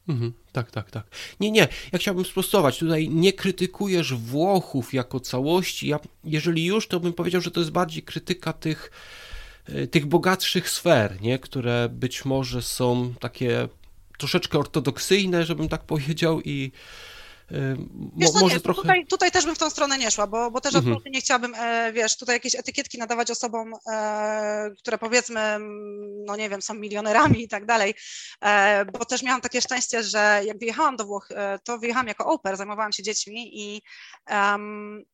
Mhm, 0.08 0.32
tak, 0.52 0.70
tak, 0.70 0.90
tak. 0.90 1.06
Nie, 1.40 1.50
nie, 1.50 1.68
ja 1.92 1.98
chciałbym 1.98 2.24
sprostować. 2.24 2.78
Tutaj 2.78 3.08
nie 3.08 3.32
krytykujesz 3.32 4.14
Włochów 4.14 4.94
jako 4.94 5.20
całości. 5.20 5.88
Ja, 5.88 6.00
jeżeli 6.24 6.64
już, 6.64 6.88
to 6.88 7.00
bym 7.00 7.12
powiedział, 7.12 7.40
że 7.40 7.50
to 7.50 7.60
jest 7.60 7.72
bardziej 7.72 8.02
krytyka 8.02 8.52
tych, 8.52 8.90
e, 9.66 9.86
tych 9.86 10.06
bogatszych 10.06 10.70
sfer, 10.70 11.20
nie? 11.20 11.38
które 11.38 11.88
być 11.88 12.24
może 12.24 12.62
są 12.62 13.14
takie 13.20 13.68
troszeczkę 14.18 14.58
ortodoksyjne, 14.58 15.44
żebym 15.44 15.68
tak 15.68 15.84
powiedział, 15.94 16.40
i, 16.40 16.72
Wiesz, 18.16 18.30
może 18.40 18.54
nie, 18.54 18.60
trochę... 18.60 18.82
tutaj, 18.82 19.06
tutaj 19.06 19.30
też 19.30 19.46
bym 19.46 19.54
w 19.54 19.58
tą 19.58 19.70
stronę 19.70 19.98
nie 19.98 20.10
szła, 20.10 20.26
bo, 20.26 20.50
bo 20.50 20.60
też 20.60 20.74
mhm. 20.74 20.84
absolutnie 20.84 21.10
nie 21.10 21.20
chciałabym, 21.20 21.54
e, 21.54 21.92
wiesz, 21.92 22.16
tutaj 22.16 22.36
jakieś 22.36 22.54
etykietki 22.54 22.98
nadawać 22.98 23.30
osobom, 23.30 23.74
e, 23.92 24.70
które 24.78 24.98
powiedzmy, 24.98 25.58
no 26.26 26.36
nie 26.36 26.48
wiem, 26.48 26.62
są 26.62 26.74
milionerami 26.74 27.42
i 27.42 27.48
tak 27.48 27.66
dalej, 27.66 27.94
e, 28.40 28.84
bo 28.84 29.04
też 29.04 29.22
miałam 29.22 29.40
takie 29.40 29.60
szczęście, 29.60 30.02
że 30.02 30.40
jak 30.44 30.58
wyjechałam 30.58 30.96
do 30.96 31.04
Włoch, 31.04 31.28
to 31.64 31.78
wyjechałam 31.78 32.08
jako 32.08 32.26
oper, 32.26 32.56
zajmowałam 32.56 32.92
się 32.92 33.02
dziećmi 33.02 33.60
i 33.60 33.82
um, 34.30 35.04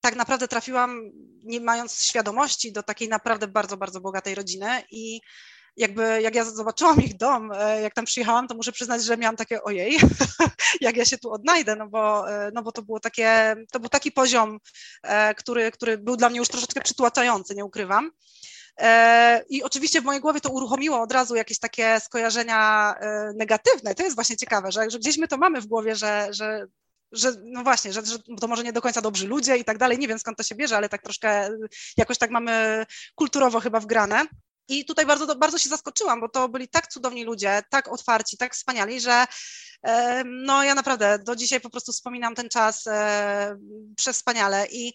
tak 0.00 0.16
naprawdę 0.16 0.48
trafiłam, 0.48 1.10
nie 1.44 1.60
mając 1.60 2.04
świadomości, 2.04 2.72
do 2.72 2.82
takiej 2.82 3.08
naprawdę 3.08 3.48
bardzo, 3.48 3.76
bardzo 3.76 4.00
bogatej 4.00 4.34
rodziny 4.34 4.82
i 4.90 5.20
jakby 5.76 6.22
jak 6.22 6.34
ja 6.34 6.44
zobaczyłam 6.44 7.00
ich 7.00 7.16
dom, 7.16 7.52
e, 7.52 7.82
jak 7.82 7.94
tam 7.94 8.04
przyjechałam, 8.04 8.48
to 8.48 8.54
muszę 8.54 8.72
przyznać, 8.72 9.04
że 9.04 9.16
miałam 9.16 9.36
takie 9.36 9.62
ojej, 9.62 9.98
jak 10.80 10.96
ja 10.96 11.04
się 11.04 11.18
tu 11.18 11.32
odnajdę, 11.32 11.76
no 11.76 11.88
bo, 11.88 12.30
e, 12.30 12.50
no 12.54 12.62
bo 12.62 12.72
to 12.72 12.82
było 12.82 13.00
takie, 13.00 13.56
to 13.72 13.80
był 13.80 13.88
taki 13.88 14.12
poziom, 14.12 14.58
e, 15.02 15.34
który, 15.34 15.70
który 15.70 15.98
był 15.98 16.16
dla 16.16 16.28
mnie 16.28 16.38
już 16.38 16.48
troszeczkę 16.48 16.80
przytłaczający, 16.80 17.54
nie 17.54 17.64
ukrywam. 17.64 18.10
I 19.48 19.62
oczywiście 19.62 20.00
w 20.00 20.04
mojej 20.04 20.20
głowie 20.20 20.40
to 20.40 20.50
uruchomiło 20.50 21.00
od 21.00 21.12
razu 21.12 21.36
jakieś 21.36 21.58
takie 21.58 22.00
skojarzenia 22.00 22.94
negatywne. 23.34 23.94
To 23.94 24.02
jest 24.02 24.14
właśnie 24.14 24.36
ciekawe, 24.36 24.72
że, 24.72 24.90
że 24.90 24.98
gdzieś 24.98 25.18
my 25.18 25.28
to 25.28 25.36
mamy 25.36 25.60
w 25.60 25.66
głowie, 25.66 25.96
że, 25.96 26.28
że 26.30 26.66
że 27.12 27.32
no 27.44 27.62
właśnie, 27.62 27.92
że, 27.92 28.06
że 28.06 28.18
to 28.40 28.48
może 28.48 28.64
nie 28.64 28.72
do 28.72 28.82
końca 28.82 29.00
dobrzy 29.00 29.28
ludzie 29.28 29.56
i 29.56 29.64
tak 29.64 29.78
dalej. 29.78 29.98
Nie 29.98 30.08
wiem 30.08 30.18
skąd 30.18 30.38
to 30.38 30.42
się 30.42 30.54
bierze, 30.54 30.76
ale 30.76 30.88
tak 30.88 31.02
troszkę 31.02 31.50
jakoś 31.96 32.18
tak 32.18 32.30
mamy 32.30 32.86
kulturowo 33.14 33.60
chyba 33.60 33.80
wgrane. 33.80 34.26
I 34.68 34.84
tutaj 34.84 35.06
bardzo, 35.06 35.36
bardzo 35.36 35.58
się 35.58 35.68
zaskoczyłam, 35.68 36.20
bo 36.20 36.28
to 36.28 36.48
byli 36.48 36.68
tak 36.68 36.86
cudowni 36.86 37.24
ludzie, 37.24 37.62
tak 37.70 37.88
otwarci, 37.88 38.36
tak 38.36 38.54
wspaniali, 38.54 39.00
że 39.00 39.26
no 40.24 40.64
ja 40.64 40.74
naprawdę 40.74 41.18
do 41.18 41.36
dzisiaj 41.36 41.60
po 41.60 41.70
prostu 41.70 41.92
wspominam 41.92 42.34
ten 42.34 42.48
czas 42.48 42.86
e, 42.86 43.56
przez 43.96 44.16
wspaniale 44.16 44.66
i 44.70 44.92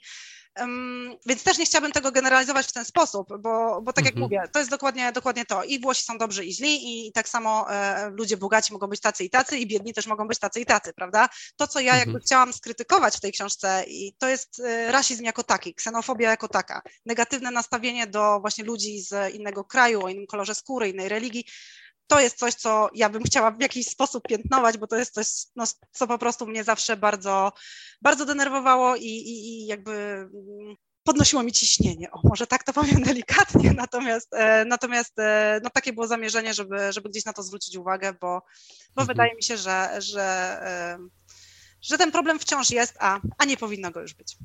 więc 1.25 1.43
też 1.43 1.57
nie 1.57 1.65
chciałabym 1.65 1.91
tego 1.91 2.11
generalizować 2.11 2.67
w 2.67 2.71
ten 2.71 2.85
sposób, 2.85 3.27
bo, 3.39 3.81
bo 3.81 3.93
tak 3.93 4.05
jak 4.05 4.13
mhm. 4.13 4.19
mówię, 4.19 4.43
to 4.53 4.59
jest 4.59 4.71
dokładnie, 4.71 5.11
dokładnie 5.11 5.45
to. 5.45 5.63
I 5.63 5.79
Włosi 5.79 6.03
są 6.03 6.17
dobrzy 6.17 6.45
i 6.45 6.53
źli, 6.53 7.07
i 7.07 7.11
tak 7.11 7.29
samo 7.29 7.73
e, 7.73 8.09
ludzie 8.09 8.37
bogaci 8.37 8.73
mogą 8.73 8.87
być 8.87 9.01
tacy 9.01 9.23
i 9.23 9.29
tacy, 9.29 9.57
i 9.57 9.67
biedni 9.67 9.93
też 9.93 10.07
mogą 10.07 10.27
być 10.27 10.39
tacy 10.39 10.59
i 10.59 10.65
tacy, 10.65 10.93
prawda? 10.93 11.29
To, 11.55 11.67
co 11.67 11.79
ja 11.79 11.91
mhm. 11.91 12.09
jakby 12.09 12.25
chciałam 12.25 12.53
skrytykować 12.53 13.17
w 13.17 13.19
tej 13.19 13.31
książce, 13.31 13.83
i 13.87 14.13
to 14.17 14.27
jest 14.27 14.59
e, 14.59 14.91
rasizm 14.91 15.23
jako 15.23 15.43
taki, 15.43 15.73
ksenofobia 15.73 16.29
jako 16.29 16.47
taka, 16.47 16.81
negatywne 17.05 17.51
nastawienie 17.51 18.07
do 18.07 18.39
właśnie 18.39 18.63
ludzi 18.63 18.99
z 18.99 19.33
innego 19.33 19.63
kraju, 19.63 20.03
o 20.03 20.09
innym 20.09 20.27
kolorze 20.27 20.55
skóry, 20.55 20.89
innej 20.89 21.09
religii 21.09 21.45
to 22.07 22.19
jest 22.19 22.37
coś, 22.37 22.53
co 22.53 22.89
ja 22.93 23.09
bym 23.09 23.23
chciała 23.23 23.51
w 23.51 23.61
jakiś 23.61 23.87
sposób 23.87 24.27
piętnować, 24.27 24.77
bo 24.77 24.87
to 24.87 24.95
jest 24.95 25.13
coś, 25.13 25.27
no, 25.55 25.63
co 25.91 26.07
po 26.07 26.17
prostu 26.17 26.47
mnie 26.47 26.63
zawsze 26.63 26.97
bardzo, 26.97 27.51
bardzo 28.01 28.25
denerwowało 28.25 28.95
i, 28.95 29.05
i, 29.05 29.63
i 29.63 29.65
jakby 29.65 29.91
mm, 29.91 30.75
podnosiło 31.03 31.43
mi 31.43 31.51
ciśnienie. 31.51 32.11
O, 32.11 32.19
może 32.23 32.47
tak 32.47 32.63
to 32.63 32.73
powiem 32.73 33.03
delikatnie, 33.11 33.73
natomiast, 33.73 34.33
e, 34.33 34.65
natomiast 34.65 35.19
e, 35.19 35.59
no, 35.63 35.69
takie 35.69 35.93
było 35.93 36.07
zamierzenie, 36.07 36.53
żeby, 36.53 36.93
żeby 36.93 37.09
gdzieś 37.09 37.25
na 37.25 37.33
to 37.33 37.43
zwrócić 37.43 37.75
uwagę, 37.75 38.13
bo, 38.13 38.41
bo 38.95 39.01
mhm. 39.01 39.07
wydaje 39.07 39.35
mi 39.35 39.43
się, 39.43 39.57
że, 39.57 39.89
że, 39.97 40.23
e, 40.61 40.97
że 41.81 41.97
ten 41.97 42.11
problem 42.11 42.39
wciąż 42.39 42.69
jest, 42.69 42.95
a, 42.99 43.19
a 43.37 43.45
nie 43.45 43.57
powinno 43.57 43.91
go 43.91 44.01
już 44.01 44.13
być. 44.13 44.37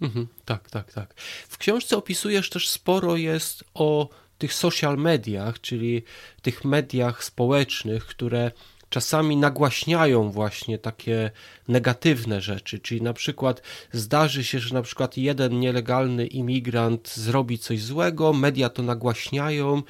Mhm, 0.00 0.28
tak, 0.44 0.70
tak, 0.70 0.92
tak. 0.92 1.14
W 1.48 1.58
książce 1.58 1.96
opisujesz 1.96 2.50
też 2.50 2.68
sporo 2.68 3.16
jest 3.16 3.64
o 3.74 4.08
tych 4.38 4.54
social 4.54 4.96
mediach, 4.96 5.60
czyli 5.60 6.02
tych 6.42 6.64
mediach 6.64 7.24
społecznych, 7.24 8.06
które 8.06 8.50
czasami 8.90 9.36
nagłaśniają 9.36 10.30
właśnie 10.30 10.78
takie 10.78 11.30
negatywne 11.68 12.40
rzeczy, 12.40 12.78
czyli 12.78 13.02
na 13.02 13.12
przykład 13.12 13.62
zdarzy 13.92 14.44
się, 14.44 14.58
że 14.58 14.74
na 14.74 14.82
przykład 14.82 15.16
jeden 15.16 15.60
nielegalny 15.60 16.26
imigrant 16.26 17.14
zrobi 17.14 17.58
coś 17.58 17.82
złego, 17.82 18.32
media 18.32 18.68
to 18.68 18.82
nagłaśniają 18.82 19.82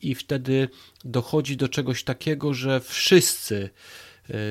i 0.00 0.14
wtedy 0.14 0.68
dochodzi 1.04 1.56
do 1.56 1.68
czegoś 1.68 2.04
takiego, 2.04 2.54
że 2.54 2.80
wszyscy 2.80 3.70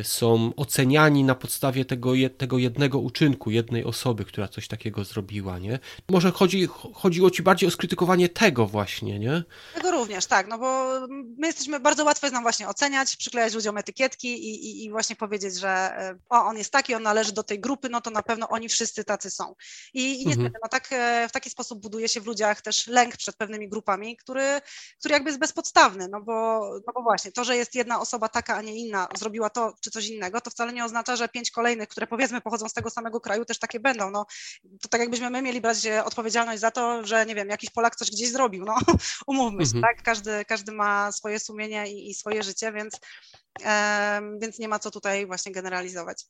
są 0.04 0.52
oceniani 0.56 1.24
na 1.24 1.36
podstawie 1.36 1.86
tego, 1.86 2.12
tego 2.38 2.58
jednego 2.58 3.00
uczynku, 3.00 3.52
jednej 3.52 3.84
osoby, 3.84 4.26
która 4.26 4.48
coś 4.48 4.68
takiego 4.68 5.04
zrobiła, 5.04 5.60
nie? 5.60 5.80
Może 6.10 6.32
chodzi, 6.32 6.68
chodziło 6.94 7.32
ci 7.32 7.44
bardziej 7.44 7.68
o 7.68 7.72
skrytykowanie 7.72 8.30
tego 8.30 8.68
właśnie, 8.68 9.20
nie? 9.20 9.44
Tego 9.74 9.92
również, 9.92 10.26
tak, 10.26 10.48
no 10.48 10.58
bo 10.58 11.00
my 11.38 11.48
jesteśmy, 11.48 11.80
bardzo 11.80 12.04
łatwo 12.04 12.28
jest 12.28 12.34
nam 12.34 12.44
właśnie 12.44 12.68
oceniać, 12.68 13.16
przyklejać 13.16 13.54
ludziom 13.54 13.78
etykietki 13.78 14.28
i, 14.28 14.66
i, 14.66 14.86
i 14.86 14.92
właśnie 14.92 15.16
powiedzieć, 15.16 15.60
że 15.60 15.92
y, 16.14 16.20
o, 16.30 16.46
on 16.46 16.58
jest 16.58 16.72
taki, 16.72 16.96
on 16.96 17.04
należy 17.04 17.34
do 17.34 17.44
tej 17.44 17.60
grupy, 17.60 17.90
no 17.90 18.02
to 18.02 18.10
na 18.10 18.24
pewno 18.24 18.50
oni 18.50 18.70
wszyscy 18.70 19.04
tacy 19.04 19.30
są. 19.30 19.56
I, 19.94 20.22
i 20.22 20.26
niestety, 20.26 20.46
mhm. 20.46 20.62
no 20.64 20.70
tak, 20.70 20.88
e, 20.92 21.28
w 21.30 21.32
taki 21.32 21.50
sposób 21.50 21.82
buduje 21.82 22.10
się 22.10 22.22
w 22.22 22.26
ludziach 22.26 22.62
też 22.62 22.88
lęk 22.88 23.18
przed 23.18 23.36
pewnymi 23.36 23.70
grupami, 23.70 24.18
który, 24.18 24.62
który 25.00 25.14
jakby 25.14 25.30
jest 25.30 25.40
bezpodstawny, 25.40 26.08
no 26.08 26.22
bo, 26.22 26.62
no 26.88 26.94
bo 26.94 27.02
właśnie 27.02 27.32
to, 27.32 27.44
że 27.44 27.58
jest 27.58 27.76
jedna 27.76 28.00
osoba 28.00 28.30
taka, 28.30 28.56
a 28.56 28.62
nie 28.62 28.76
inna, 28.76 29.08
zrobiła 29.18 29.50
to, 29.50 29.67
czy 29.82 29.92
coś 29.92 30.08
innego, 30.08 30.42
to 30.42 30.50
wcale 30.50 30.74
nie 30.74 30.86
oznacza, 30.86 31.16
że 31.16 31.30
pięć 31.30 31.52
kolejnych, 31.52 31.90
które 31.90 32.08
powiedzmy 32.08 32.42
pochodzą 32.42 32.70
z 32.70 32.74
tego 32.74 32.90
samego 32.90 33.22
kraju, 33.22 33.46
też 33.46 33.60
takie 33.60 33.80
będą. 33.80 34.12
No, 34.12 34.26
to 34.82 34.90
tak 34.90 35.02
jakbyśmy 35.02 35.30
my 35.30 35.42
mieli 35.42 35.62
brać 35.62 35.78
odpowiedzialność 36.06 36.62
za 36.62 36.72
to, 36.72 37.06
że 37.06 37.26
nie 37.26 37.36
wiem, 37.36 37.50
jakiś 37.50 37.70
Polak 37.70 37.96
coś 37.96 38.12
gdzieś 38.12 38.32
zrobił. 38.32 38.66
No, 38.66 38.76
umówmy 39.28 39.66
się, 39.66 39.76
mhm. 39.76 39.82
tak? 39.82 40.04
Każdy, 40.04 40.46
każdy 40.46 40.72
ma 40.72 41.12
swoje 41.12 41.40
sumienie 41.40 41.92
i, 41.92 42.10
i 42.10 42.14
swoje 42.14 42.44
życie, 42.44 42.72
więc, 42.72 43.00
e, 43.66 44.22
więc 44.42 44.60
nie 44.60 44.68
ma 44.68 44.80
co 44.80 44.92
tutaj 44.92 45.26
właśnie 45.26 45.52
generalizować. 45.52 46.26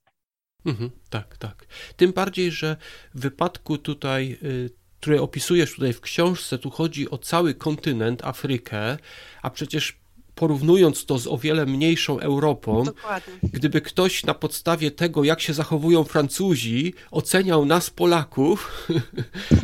Mhm, 0.65 0.91
tak, 1.09 1.37
tak. 1.37 1.65
Tym 1.97 2.13
bardziej, 2.13 2.51
że 2.51 2.77
w 3.13 3.21
wypadku 3.21 3.77
tutaj 3.77 4.37
y, 4.43 4.87
które 4.99 5.21
opisujesz 5.21 5.73
tutaj 5.73 5.93
w 5.93 6.01
książce, 6.01 6.57
tu 6.57 6.69
chodzi 6.69 7.09
o 7.09 7.17
cały 7.17 7.55
kontynent, 7.55 8.25
Afrykę, 8.25 8.97
a 9.41 9.49
przecież 9.49 9.99
porównując 10.37 11.05
to 11.05 11.19
z 11.19 11.27
o 11.27 11.37
wiele 11.37 11.65
mniejszą 11.65 12.19
Europą, 12.19 12.83
Dokładnie. 12.83 13.33
gdyby 13.43 13.81
ktoś 13.81 14.23
na 14.23 14.33
podstawie 14.33 14.91
tego, 14.91 15.23
jak 15.23 15.41
się 15.41 15.53
zachowują 15.53 16.03
Francuzi, 16.03 16.93
oceniał 17.11 17.65
nas 17.65 17.89
Polaków. 17.89 18.57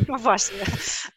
No 0.08 0.18
właśnie. 0.18 0.64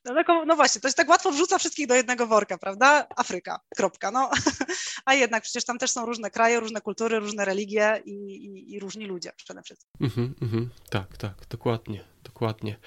No, 0.06 0.46
no 0.46 0.56
właśnie, 0.56 0.82
to 0.82 0.88
się 0.88 0.94
tak 0.94 1.10
łatwo 1.10 1.32
wrzuca 1.32 1.58
wszystkich 1.58 1.88
do 1.88 1.96
jednego 1.96 2.28
worka, 2.28 2.58
prawda? 2.58 3.08
Afryka, 3.16 3.60
kropka. 3.76 4.12
No. 4.12 4.30
A 5.06 5.14
jednak 5.14 5.44
przecież 5.44 5.66
tam 5.66 5.78
też 5.78 5.92
są 5.92 6.06
różne 6.06 6.32
kraje, 6.32 6.60
różne 6.60 6.82
kultury, 6.82 7.20
różne 7.20 7.46
religie 7.46 8.02
i, 8.06 8.12
i, 8.12 8.74
i 8.74 8.80
różni 8.80 9.06
ludzie 9.06 9.32
przede 9.38 9.62
wszystkim. 9.62 9.90
Mhm, 10.02 10.36
mhm. 10.42 10.70
Tak, 10.90 11.18
tak, 11.18 11.34
dokładnie 11.50 12.04
dokładnie. 12.38 12.78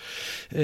E, 0.52 0.56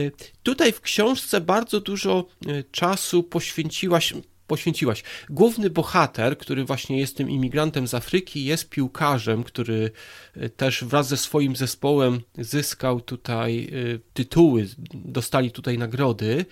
tutaj 0.43 0.73
w 0.73 0.81
książce 0.81 1.41
bardzo 1.41 1.81
dużo 1.81 2.27
e, 2.47 2.63
czasu 2.65 3.23
poświęciłaś 3.23 4.15
poświęciłaś. 4.47 5.03
Główny 5.31 5.71
bohater, 5.71 6.39
który 6.39 6.65
właśnie 6.65 7.01
jest 7.01 7.17
tym 7.17 7.31
imigrantem 7.31 7.87
z 7.89 7.95
Afryki, 7.95 8.45
jest 8.45 8.69
piłkarzem, 8.69 9.45
który 9.45 9.91
e, 10.37 10.49
też 10.49 10.85
wraz 10.85 11.09
ze 11.09 11.17
swoim 11.17 11.57
zespołem 11.57 12.21
zyskał 12.39 13.01
tutaj 13.01 13.69
e, 13.95 13.99
tytuły, 14.15 14.67
dostali 14.95 15.51
tutaj 15.51 15.79
nagrody. 15.79 16.47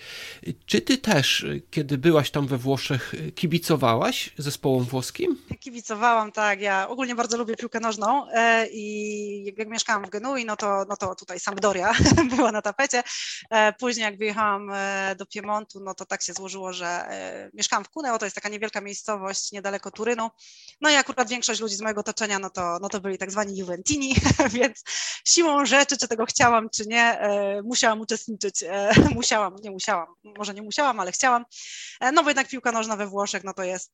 Czy 0.66 0.80
ty 0.80 0.98
też, 0.98 1.44
e, 1.44 1.60
kiedy 1.70 1.98
byłaś 1.98 2.30
tam 2.30 2.46
we 2.46 2.58
Włoszech, 2.58 3.14
kibicowałaś 3.34 4.30
zespołom 4.38 4.84
włoskim? 4.84 5.38
Kibicowałam, 5.60 6.32
tak. 6.32 6.60
Ja 6.60 6.88
ogólnie 6.88 7.14
bardzo 7.14 7.36
lubię 7.36 7.56
piłkę 7.56 7.80
nożną 7.80 8.26
i 8.72 9.54
jak 9.58 9.68
mieszkałam 9.68 10.04
w 10.06 10.10
Genui, 10.10 10.44
no 10.44 10.56
to, 10.56 10.84
no 10.88 10.96
to 10.96 11.14
tutaj 11.14 11.40
Sampdoria 11.40 11.92
była 12.36 12.52
na 12.52 12.62
tapecie. 12.62 13.02
Później 13.78 14.04
jak 14.04 14.18
wyjechałam 14.18 14.72
do 15.16 15.26
Piemontu, 15.26 15.80
no 15.80 15.94
to 15.94 16.06
tak 16.06 16.22
się 16.22 16.32
złożyło, 16.32 16.72
że 16.72 17.04
mieszkałam 17.54 17.83
w 17.84 17.88
Cuneo, 17.88 18.18
to 18.18 18.26
jest 18.26 18.34
taka 18.34 18.48
niewielka 18.48 18.80
miejscowość 18.80 19.52
niedaleko 19.52 19.90
Turynu. 19.90 20.30
No 20.80 20.90
i 20.90 20.94
akurat 20.94 21.28
większość 21.28 21.60
ludzi 21.60 21.76
z 21.76 21.80
mojego 21.80 22.00
otoczenia, 22.00 22.38
no 22.38 22.50
to, 22.50 22.78
no 22.82 22.88
to 22.88 23.00
byli 23.00 23.18
tak 23.18 23.30
zwani 23.30 23.58
Juventini, 23.58 24.14
więc 24.58 24.82
siłą 25.28 25.66
rzeczy, 25.66 25.96
czy 25.96 26.08
tego 26.08 26.26
chciałam, 26.26 26.70
czy 26.70 26.86
nie, 26.86 27.20
e, 27.20 27.62
musiałam 27.62 28.00
uczestniczyć. 28.00 28.62
E, 28.62 28.92
musiałam, 29.14 29.56
nie 29.62 29.70
musiałam, 29.70 30.06
może 30.38 30.54
nie 30.54 30.62
musiałam, 30.62 31.00
ale 31.00 31.12
chciałam. 31.12 31.44
E, 32.00 32.12
no 32.12 32.22
bo 32.22 32.30
jednak 32.30 32.48
piłka 32.48 32.72
nożna 32.72 32.96
we 32.96 33.06
Włoszech, 33.06 33.44
no 33.44 33.54
to 33.54 33.64
jest, 33.64 33.92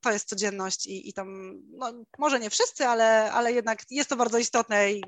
to 0.00 0.12
jest 0.12 0.28
codzienność 0.28 0.86
i, 0.86 1.08
i 1.08 1.12
tam, 1.12 1.52
no 1.78 1.92
może 2.18 2.40
nie 2.40 2.50
wszyscy, 2.50 2.86
ale, 2.86 3.32
ale 3.32 3.52
jednak 3.52 3.82
jest 3.90 4.10
to 4.10 4.16
bardzo 4.16 4.38
istotne 4.38 4.92
i 4.92 5.02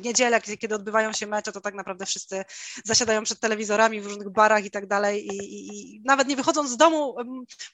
niedzielę, 0.00 0.40
kiedy 0.40 0.74
odbywają 0.74 1.12
się 1.12 1.26
mecze, 1.26 1.52
to 1.52 1.60
tak 1.60 1.74
naprawdę 1.74 2.06
wszyscy 2.06 2.44
zasiadają 2.84 3.22
przed 3.22 3.40
telewizorami 3.40 4.00
w 4.00 4.06
różnych 4.06 4.32
barach 4.32 4.64
i 4.64 4.70
tak 4.70 4.86
dalej 4.86 5.26
i, 5.26 5.36
i, 5.36 5.96
i 5.96 6.02
nawet 6.04 6.28
nie 6.28 6.36
wychodząc 6.36 6.70
z 6.70 6.76
domu, 6.76 7.16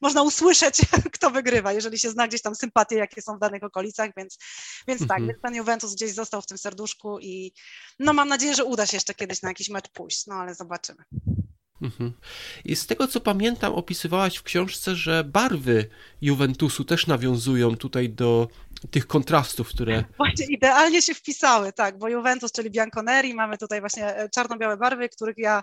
można 0.01 0.23
usłyszeć, 0.23 0.81
kto 1.15 1.31
wygrywa, 1.31 1.73
jeżeli 1.73 1.99
się 1.99 2.11
zna 2.11 2.29
gdzieś 2.29 2.43
tam 2.43 2.55
sympatie, 2.55 2.97
jakie 2.97 3.23
są 3.23 3.37
w 3.37 3.41
danych 3.41 3.65
okolicach, 3.65 4.11
więc, 4.17 4.39
więc 4.89 5.01
tak, 5.01 5.19
mhm. 5.19 5.27
więc 5.27 5.43
ten 5.43 5.55
Juventus 5.55 5.95
gdzieś 5.95 6.13
został 6.13 6.43
w 6.43 6.47
tym 6.47 6.59
serduszku 6.59 7.19
i 7.21 7.53
no 7.99 8.13
mam 8.13 8.29
nadzieję, 8.29 8.55
że 8.55 8.65
uda 8.65 8.87
się 8.87 8.97
jeszcze 8.97 9.15
kiedyś 9.15 9.43
na 9.43 9.49
jakiś 9.49 9.69
mecz 9.69 9.89
pójść, 9.89 10.27
no 10.27 10.35
ale 10.35 10.55
zobaczymy. 10.55 11.05
Mhm. 11.83 12.13
I 12.65 12.77
z 12.77 12.87
tego 12.87 13.07
co 13.07 13.21
pamiętam, 13.21 13.73
opisywałaś 13.73 14.37
w 14.37 14.43
książce, 14.43 14.97
że 14.97 15.25
barwy 15.25 15.89
Juventusu 16.21 16.85
też 16.85 17.07
nawiązują 17.07 17.77
tutaj 17.77 18.11
do 18.11 18.49
tych 18.91 19.07
kontrastów, 19.07 19.69
które. 19.69 20.05
Właśnie 20.17 20.47
idealnie 20.47 21.03
się 21.03 21.15
wpisały, 21.15 21.73
tak, 21.73 21.99
bo 21.99 22.09
Juventus, 22.09 22.53
czyli 22.53 22.71
Bianconeri, 22.71 23.35
mamy 23.35 23.59
tutaj 23.59 23.81
właśnie 23.81 24.17
e, 24.17 24.29
czarno-białe 24.29 24.77
barwy, 24.77 25.09
których 25.09 25.39
ja, 25.39 25.63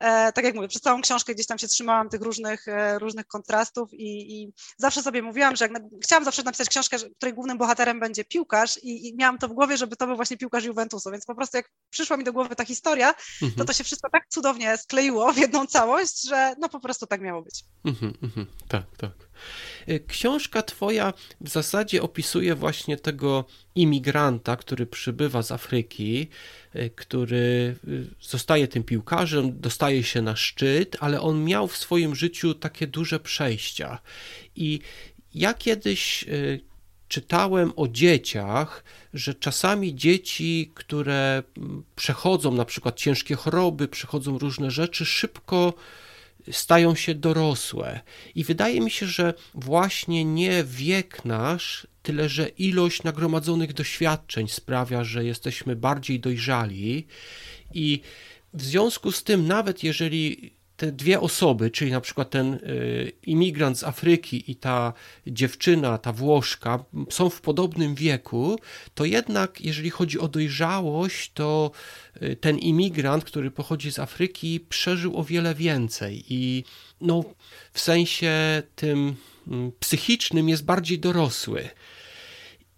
e, 0.00 0.32
tak 0.32 0.44
jak 0.44 0.54
mówię, 0.54 0.68
przez 0.68 0.82
całą 0.82 1.02
książkę 1.02 1.34
gdzieś 1.34 1.46
tam 1.46 1.58
się 1.58 1.68
trzymałam 1.68 2.08
tych 2.08 2.22
różnych, 2.22 2.68
e, 2.68 2.98
różnych 2.98 3.26
kontrastów 3.26 3.88
i, 3.92 4.42
i, 4.42 4.52
zawsze 4.78 5.02
sobie 5.02 5.22
mówiłam, 5.22 5.56
że 5.56 5.64
jak 5.64 5.72
na, 5.72 5.80
chciałam 6.02 6.24
zawsze 6.24 6.42
napisać 6.42 6.68
książkę, 6.68 6.96
której 7.16 7.34
głównym 7.34 7.58
bohaterem 7.58 8.00
będzie 8.00 8.24
piłkarz 8.24 8.78
i, 8.82 9.08
i, 9.08 9.16
miałam 9.16 9.38
to 9.38 9.48
w 9.48 9.52
głowie, 9.52 9.76
żeby 9.76 9.96
to 9.96 10.06
był 10.06 10.16
właśnie 10.16 10.36
piłkarz 10.36 10.64
Juventusu, 10.64 11.10
więc 11.10 11.24
po 11.24 11.34
prostu 11.34 11.56
jak 11.56 11.70
przyszła 11.90 12.16
mi 12.16 12.24
do 12.24 12.32
głowy 12.32 12.56
ta 12.56 12.64
historia, 12.64 13.14
mhm. 13.42 13.52
to 13.58 13.64
to 13.64 13.72
się 13.72 13.84
wszystko 13.84 14.10
tak 14.10 14.28
cudownie 14.28 14.76
skleiło 14.76 15.32
jedną 15.44 15.66
całość, 15.66 16.22
że 16.28 16.54
no 16.58 16.68
po 16.68 16.80
prostu 16.80 17.06
tak 17.06 17.20
miało 17.20 17.42
być. 17.42 17.64
Mhm, 17.84 18.14
mhm. 18.22 18.46
Tak, 18.68 18.84
tak. 18.96 19.12
E, 19.86 20.00
książka 20.00 20.62
Twoja 20.62 21.12
w 21.40 21.48
zasadzie 21.48 22.02
opisuje 22.02 22.54
właśnie 22.54 22.96
tego 22.96 23.44
imigranta, 23.74 24.56
który 24.56 24.86
przybywa 24.86 25.42
z 25.42 25.52
Afryki, 25.52 26.28
e, 26.72 26.90
który 26.90 27.76
e, 27.84 27.90
zostaje 28.20 28.68
tym 28.68 28.84
piłkarzem, 28.84 29.60
dostaje 29.60 30.02
się 30.02 30.22
na 30.22 30.36
szczyt, 30.36 30.96
ale 31.00 31.20
on 31.20 31.44
miał 31.44 31.68
w 31.68 31.76
swoim 31.76 32.14
życiu 32.14 32.54
takie 32.54 32.86
duże 32.86 33.20
przejścia. 33.20 33.98
I 34.56 34.80
ja 35.34 35.54
kiedyś 35.54 36.24
czytałem 37.14 37.72
o 37.76 37.88
dzieciach, 37.88 38.84
że 39.14 39.34
czasami 39.34 39.94
dzieci, 39.94 40.72
które 40.74 41.42
przechodzą 41.96 42.52
na 42.52 42.64
przykład 42.64 42.96
ciężkie 42.96 43.34
choroby, 43.34 43.88
przechodzą 43.88 44.38
różne 44.38 44.70
rzeczy, 44.70 45.04
szybko 45.06 45.74
stają 46.50 46.94
się 46.94 47.14
dorosłe. 47.14 48.00
I 48.34 48.44
wydaje 48.44 48.80
mi 48.80 48.90
się, 48.90 49.06
że 49.06 49.34
właśnie 49.54 50.24
nie 50.24 50.64
wiek 50.64 51.24
nasz, 51.24 51.86
tyle 52.02 52.28
że 52.28 52.48
ilość 52.48 53.02
nagromadzonych 53.02 53.72
doświadczeń 53.72 54.48
sprawia, 54.48 55.04
że 55.04 55.24
jesteśmy 55.24 55.76
bardziej 55.76 56.20
dojrzali 56.20 57.06
i 57.74 58.00
w 58.54 58.62
związku 58.62 59.12
z 59.12 59.24
tym, 59.24 59.46
nawet 59.46 59.82
jeżeli 59.82 60.52
te 60.76 60.92
dwie 60.92 61.20
osoby, 61.20 61.70
czyli 61.70 61.90
na 61.90 62.00
przykład 62.00 62.30
ten 62.30 62.54
y, 62.54 63.12
imigrant 63.22 63.78
z 63.78 63.84
Afryki 63.84 64.50
i 64.50 64.56
ta 64.56 64.92
dziewczyna, 65.26 65.98
ta 65.98 66.12
Włoszka, 66.12 66.84
są 67.10 67.30
w 67.30 67.40
podobnym 67.40 67.94
wieku, 67.94 68.58
to 68.94 69.04
jednak, 69.04 69.60
jeżeli 69.60 69.90
chodzi 69.90 70.18
o 70.18 70.28
dojrzałość, 70.28 71.32
to 71.34 71.70
y, 72.22 72.36
ten 72.36 72.58
imigrant, 72.58 73.24
który 73.24 73.50
pochodzi 73.50 73.92
z 73.92 73.98
Afryki, 73.98 74.60
przeżył 74.60 75.16
o 75.16 75.24
wiele 75.24 75.54
więcej 75.54 76.24
i 76.28 76.64
no, 77.00 77.24
w 77.72 77.80
sensie 77.80 78.62
tym 78.76 79.16
mm, 79.48 79.72
psychicznym 79.80 80.48
jest 80.48 80.64
bardziej 80.64 80.98
dorosły. 80.98 81.68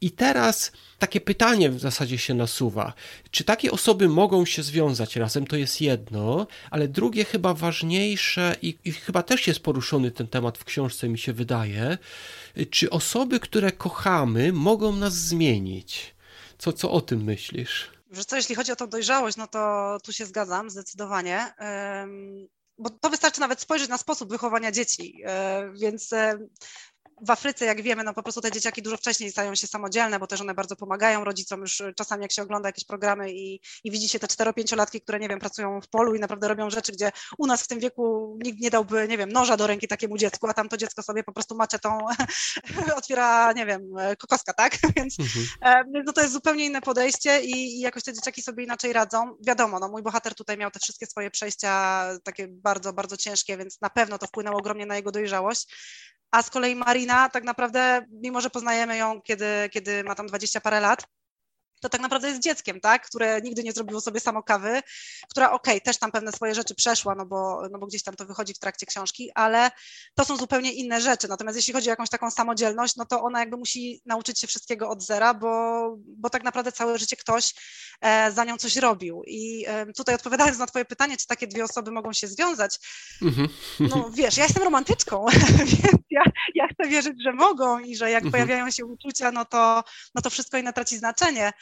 I 0.00 0.10
teraz 0.10 0.72
takie 0.98 1.20
pytanie 1.20 1.70
w 1.70 1.80
zasadzie 1.80 2.18
się 2.18 2.34
nasuwa. 2.34 2.92
Czy 3.30 3.44
takie 3.44 3.70
osoby 3.70 4.08
mogą 4.08 4.44
się 4.44 4.62
związać 4.62 5.16
razem? 5.16 5.46
To 5.46 5.56
jest 5.56 5.80
jedno, 5.80 6.46
ale 6.70 6.88
drugie, 6.88 7.24
chyba 7.24 7.54
ważniejsze, 7.54 8.56
i, 8.62 8.78
i, 8.84 8.92
chyba 8.92 9.22
też 9.22 9.46
jest 9.46 9.60
poruszony 9.60 10.10
ten 10.10 10.28
temat 10.28 10.58
w 10.58 10.64
książce, 10.64 11.08
mi 11.08 11.18
się 11.18 11.32
wydaje. 11.32 11.98
Czy 12.70 12.90
osoby, 12.90 13.40
które 13.40 13.72
kochamy, 13.72 14.52
mogą 14.52 14.92
nas 14.92 15.14
zmienić? 15.14 16.14
Co, 16.58 16.72
co 16.72 16.90
o 16.90 17.00
tym 17.00 17.24
myślisz? 17.24 17.90
Że 18.10 18.24
co, 18.24 18.36
jeśli 18.36 18.54
chodzi 18.54 18.72
o 18.72 18.76
tą 18.76 18.88
dojrzałość, 18.88 19.36
no 19.36 19.46
to 19.46 19.98
tu 20.04 20.12
się 20.12 20.26
zgadzam 20.26 20.70
zdecydowanie. 20.70 21.54
bo 22.78 22.90
to 22.90 23.10
wystarczy 23.10 23.40
nawet 23.40 23.60
spojrzeć 23.60 23.88
na 23.88 23.98
sposób 23.98 24.30
wychowania 24.30 24.72
dzieci. 24.72 25.22
E, 25.24 25.72
więc 25.74 26.10
w 27.22 27.30
Afryce, 27.30 27.64
jak 27.64 27.82
wiemy, 27.82 28.04
no 28.04 28.14
po 28.14 28.22
prostu 28.22 28.40
te 28.40 28.52
dzieciaki 28.52 28.82
dużo 28.82 28.96
wcześniej 28.96 29.30
stają 29.30 29.54
się 29.54 29.66
samodzielne, 29.66 30.18
bo 30.18 30.26
też 30.26 30.40
one 30.40 30.54
bardzo 30.54 30.76
pomagają 30.76 31.24
rodzicom 31.24 31.60
już 31.60 31.82
czasami 31.96 32.22
jak 32.22 32.32
się 32.32 32.42
ogląda 32.42 32.68
jakieś 32.68 32.84
programy 32.84 33.32
i, 33.32 33.60
i 33.84 33.90
widzi 33.90 34.08
się 34.08 34.18
te 34.18 34.26
4-5-latki, 34.26 35.00
które, 35.00 35.18
nie 35.18 35.28
wiem, 35.28 35.38
pracują 35.38 35.80
w 35.80 35.88
polu 35.88 36.14
i 36.14 36.20
naprawdę 36.20 36.48
robią 36.48 36.70
rzeczy, 36.70 36.92
gdzie 36.92 37.12
u 37.38 37.46
nas 37.46 37.62
w 37.62 37.68
tym 37.68 37.78
wieku 37.78 38.38
nikt 38.44 38.60
nie 38.60 38.70
dałby, 38.70 39.08
nie 39.08 39.18
wiem, 39.18 39.32
noża 39.32 39.56
do 39.56 39.66
ręki 39.66 39.88
takiemu 39.88 40.16
dziecku, 40.16 40.46
a 40.48 40.54
tam 40.54 40.68
to 40.68 40.76
dziecko 40.76 41.02
sobie 41.02 41.24
po 41.24 41.32
prostu 41.32 41.56
maczetą 41.56 41.98
otwiera, 42.96 43.52
nie 43.52 43.66
wiem, 43.66 43.82
kokoska, 44.18 44.52
tak? 44.52 44.78
Więc 44.96 45.16
mhm. 45.20 45.46
E, 45.62 46.02
no 46.04 46.12
to 46.12 46.20
jest 46.20 46.32
zupełnie 46.32 46.64
inne 46.64 46.80
podejście 46.80 47.40
i, 47.40 47.76
i 47.76 47.80
jakoś 47.80 48.02
te 48.02 48.12
dzieciaki 48.12 48.42
sobie 48.42 48.64
inaczej 48.64 48.92
radzą. 48.92 49.36
Wiadomo, 49.46 49.78
no 49.78 49.88
mój 49.88 50.02
bohater 50.02 50.34
tutaj 50.34 50.56
miał 50.56 50.70
te 50.70 50.78
wszystkie 50.78 51.06
swoje 51.06 51.30
przejścia 51.30 52.04
takie 52.24 52.48
bardzo, 52.48 52.92
bardzo 52.92 53.16
ciężkie, 53.16 53.56
więc 53.56 53.80
na 53.80 53.90
pewno 53.90 54.18
to 54.18 54.26
wpłynęło 54.26 54.58
ogromnie 54.58 54.86
na 54.86 54.96
jego 54.96 55.10
dojrzałość. 55.10 55.66
A 56.30 56.42
z 56.42 56.50
kolei 56.50 56.76
Marina, 56.76 57.28
tak 57.28 57.44
naprawdę, 57.44 58.06
mimo 58.10 58.40
że 58.40 58.50
poznajemy 58.50 58.96
ją, 58.96 59.20
kiedy, 59.22 59.68
kiedy 59.72 60.04
ma 60.04 60.14
tam 60.14 60.26
dwadzieścia 60.26 60.60
parę 60.60 60.80
lat, 60.80 61.06
to 61.86 61.90
tak 61.90 62.00
naprawdę 62.00 62.28
jest 62.28 62.42
dzieckiem, 62.42 62.80
tak, 62.80 63.06
które 63.06 63.40
nigdy 63.40 63.62
nie 63.62 63.72
zrobiło 63.72 64.00
sobie 64.00 64.20
samo 64.20 64.42
kawy, 64.42 64.82
która 65.30 65.50
okej, 65.52 65.74
okay, 65.74 65.80
też 65.80 65.98
tam 65.98 66.12
pewne 66.12 66.32
swoje 66.32 66.54
rzeczy 66.54 66.74
przeszła, 66.74 67.14
no 67.14 67.26
bo, 67.26 67.62
no 67.70 67.78
bo 67.78 67.86
gdzieś 67.86 68.02
tam 68.02 68.14
to 68.14 68.26
wychodzi 68.26 68.54
w 68.54 68.58
trakcie 68.58 68.86
książki, 68.86 69.30
ale 69.34 69.70
to 70.14 70.24
są 70.24 70.36
zupełnie 70.36 70.72
inne 70.72 71.00
rzeczy. 71.00 71.28
Natomiast 71.28 71.56
jeśli 71.56 71.72
chodzi 71.72 71.88
o 71.88 71.92
jakąś 71.92 72.08
taką 72.10 72.30
samodzielność, 72.30 72.96
no 72.96 73.06
to 73.06 73.22
ona 73.22 73.40
jakby 73.40 73.56
musi 73.56 74.00
nauczyć 74.06 74.40
się 74.40 74.46
wszystkiego 74.46 74.88
od 74.88 75.02
zera, 75.02 75.34
bo, 75.34 75.96
bo 75.98 76.30
tak 76.30 76.44
naprawdę 76.44 76.72
całe 76.72 76.98
życie 76.98 77.16
ktoś 77.16 77.54
e, 78.00 78.32
za 78.32 78.44
nią 78.44 78.56
coś 78.56 78.76
robił. 78.76 79.22
I 79.26 79.64
e, 79.66 79.92
tutaj 79.92 80.14
odpowiadając 80.14 80.58
na 80.58 80.66
twoje 80.66 80.84
pytanie, 80.84 81.16
czy 81.16 81.26
takie 81.26 81.46
dwie 81.46 81.64
osoby 81.64 81.90
mogą 81.90 82.12
się 82.12 82.28
związać, 82.28 82.78
mhm. 83.22 83.48
no 83.80 84.10
wiesz, 84.14 84.36
ja 84.36 84.44
jestem 84.44 84.62
romantyczką, 84.62 85.26
więc 85.82 86.02
ja, 86.10 86.22
ja 86.54 86.68
chcę 86.68 86.88
wierzyć, 86.88 87.22
że 87.24 87.32
mogą 87.32 87.78
i 87.78 87.96
że 87.96 88.10
jak 88.10 88.24
mhm. 88.24 88.32
pojawiają 88.32 88.70
się 88.70 88.84
uczucia, 88.84 89.32
no 89.32 89.44
to, 89.44 89.84
no 90.14 90.22
to 90.22 90.30
wszystko 90.30 90.58
inne 90.58 90.72
traci 90.72 90.98
znaczenie. 90.98 91.52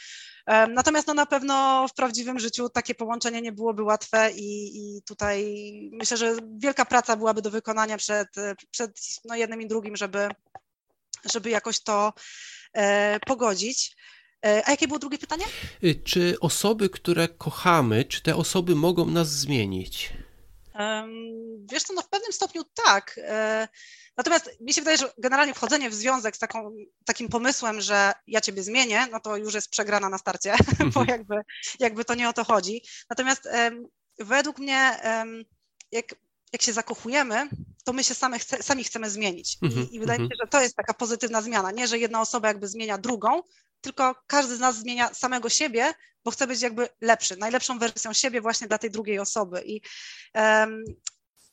Natomiast 0.46 1.06
no, 1.06 1.14
na 1.14 1.26
pewno 1.26 1.86
w 1.88 1.94
prawdziwym 1.94 2.38
życiu 2.38 2.68
takie 2.68 2.94
połączenie 2.94 3.42
nie 3.42 3.52
byłoby 3.52 3.82
łatwe 3.82 4.30
i, 4.32 4.76
i 4.76 5.02
tutaj 5.02 5.54
myślę, 5.92 6.16
że 6.16 6.36
wielka 6.58 6.84
praca 6.84 7.16
byłaby 7.16 7.42
do 7.42 7.50
wykonania 7.50 7.96
przed, 7.96 8.28
przed 8.70 9.00
no, 9.24 9.34
jednym 9.36 9.62
i 9.62 9.66
drugim, 9.66 9.96
żeby, 9.96 10.28
żeby 11.32 11.50
jakoś 11.50 11.82
to 11.82 12.12
e, 12.72 13.20
pogodzić. 13.20 13.96
E, 14.46 14.62
a 14.66 14.70
jakie 14.70 14.88
było 14.88 14.98
drugie 14.98 15.18
pytanie? 15.18 15.44
Y, 15.84 15.94
czy 16.04 16.36
osoby, 16.40 16.88
które 16.88 17.28
kochamy, 17.28 18.04
czy 18.04 18.22
te 18.22 18.36
osoby 18.36 18.74
mogą 18.74 19.06
nas 19.06 19.30
zmienić? 19.30 20.12
Wiesz 21.72 21.82
co, 21.82 21.94
no 21.94 22.02
w 22.02 22.08
pewnym 22.08 22.32
stopniu 22.32 22.62
tak. 22.84 23.20
E, 23.22 23.68
natomiast 24.16 24.50
mi 24.60 24.72
się 24.72 24.80
wydaje, 24.80 24.96
że 24.96 25.12
generalnie 25.18 25.54
wchodzenie 25.54 25.90
w 25.90 25.94
związek 25.94 26.36
z 26.36 26.38
taką, 26.38 26.74
takim 27.06 27.28
pomysłem, 27.28 27.80
że 27.80 28.12
ja 28.26 28.40
ciebie 28.40 28.62
zmienię, 28.62 29.06
no 29.12 29.20
to 29.20 29.36
już 29.36 29.54
jest 29.54 29.70
przegrana 29.70 30.08
na 30.08 30.18
starcie, 30.18 30.54
bo 30.94 31.00
mhm. 31.00 31.08
jakby, 31.08 31.34
jakby 31.80 32.04
to 32.04 32.14
nie 32.14 32.28
o 32.28 32.32
to 32.32 32.44
chodzi. 32.44 32.82
Natomiast 33.10 33.48
według 34.18 34.58
mnie, 34.58 35.00
jak, 35.92 36.14
jak 36.52 36.62
się 36.62 36.72
zakochujemy, 36.72 37.48
to 37.84 37.92
my 37.92 38.04
się 38.04 38.14
same 38.14 38.38
chce, 38.38 38.62
sami 38.62 38.84
chcemy 38.84 39.10
zmienić. 39.10 39.58
I, 39.62 39.66
mhm, 39.66 39.90
I, 39.90 40.00
wydaje 40.00 40.18
mi 40.18 40.28
się, 40.28 40.34
mhm. 40.34 40.38
że 40.42 40.50
to 40.50 40.62
jest 40.62 40.76
taka 40.76 40.94
pozytywna 40.94 41.42
zmiana. 41.42 41.70
Nie, 41.70 41.86
że 41.88 41.98
jedna 41.98 42.20
osoba 42.20 42.48
jakby 42.48 42.68
zmienia 42.68 42.98
drugą, 42.98 43.42
tylko 43.84 44.14
każdy 44.26 44.56
z 44.56 44.60
nas 44.60 44.76
zmienia 44.76 45.14
samego 45.14 45.48
siebie, 45.48 45.94
bo 46.24 46.30
chce 46.30 46.46
być 46.46 46.62
jakby 46.62 46.88
lepszy, 47.00 47.36
najlepszą 47.36 47.78
wersją 47.78 48.12
siebie 48.12 48.40
właśnie 48.40 48.68
dla 48.68 48.78
tej 48.78 48.90
drugiej 48.90 49.18
osoby. 49.18 49.62
I 49.66 49.80
um, 50.34 50.84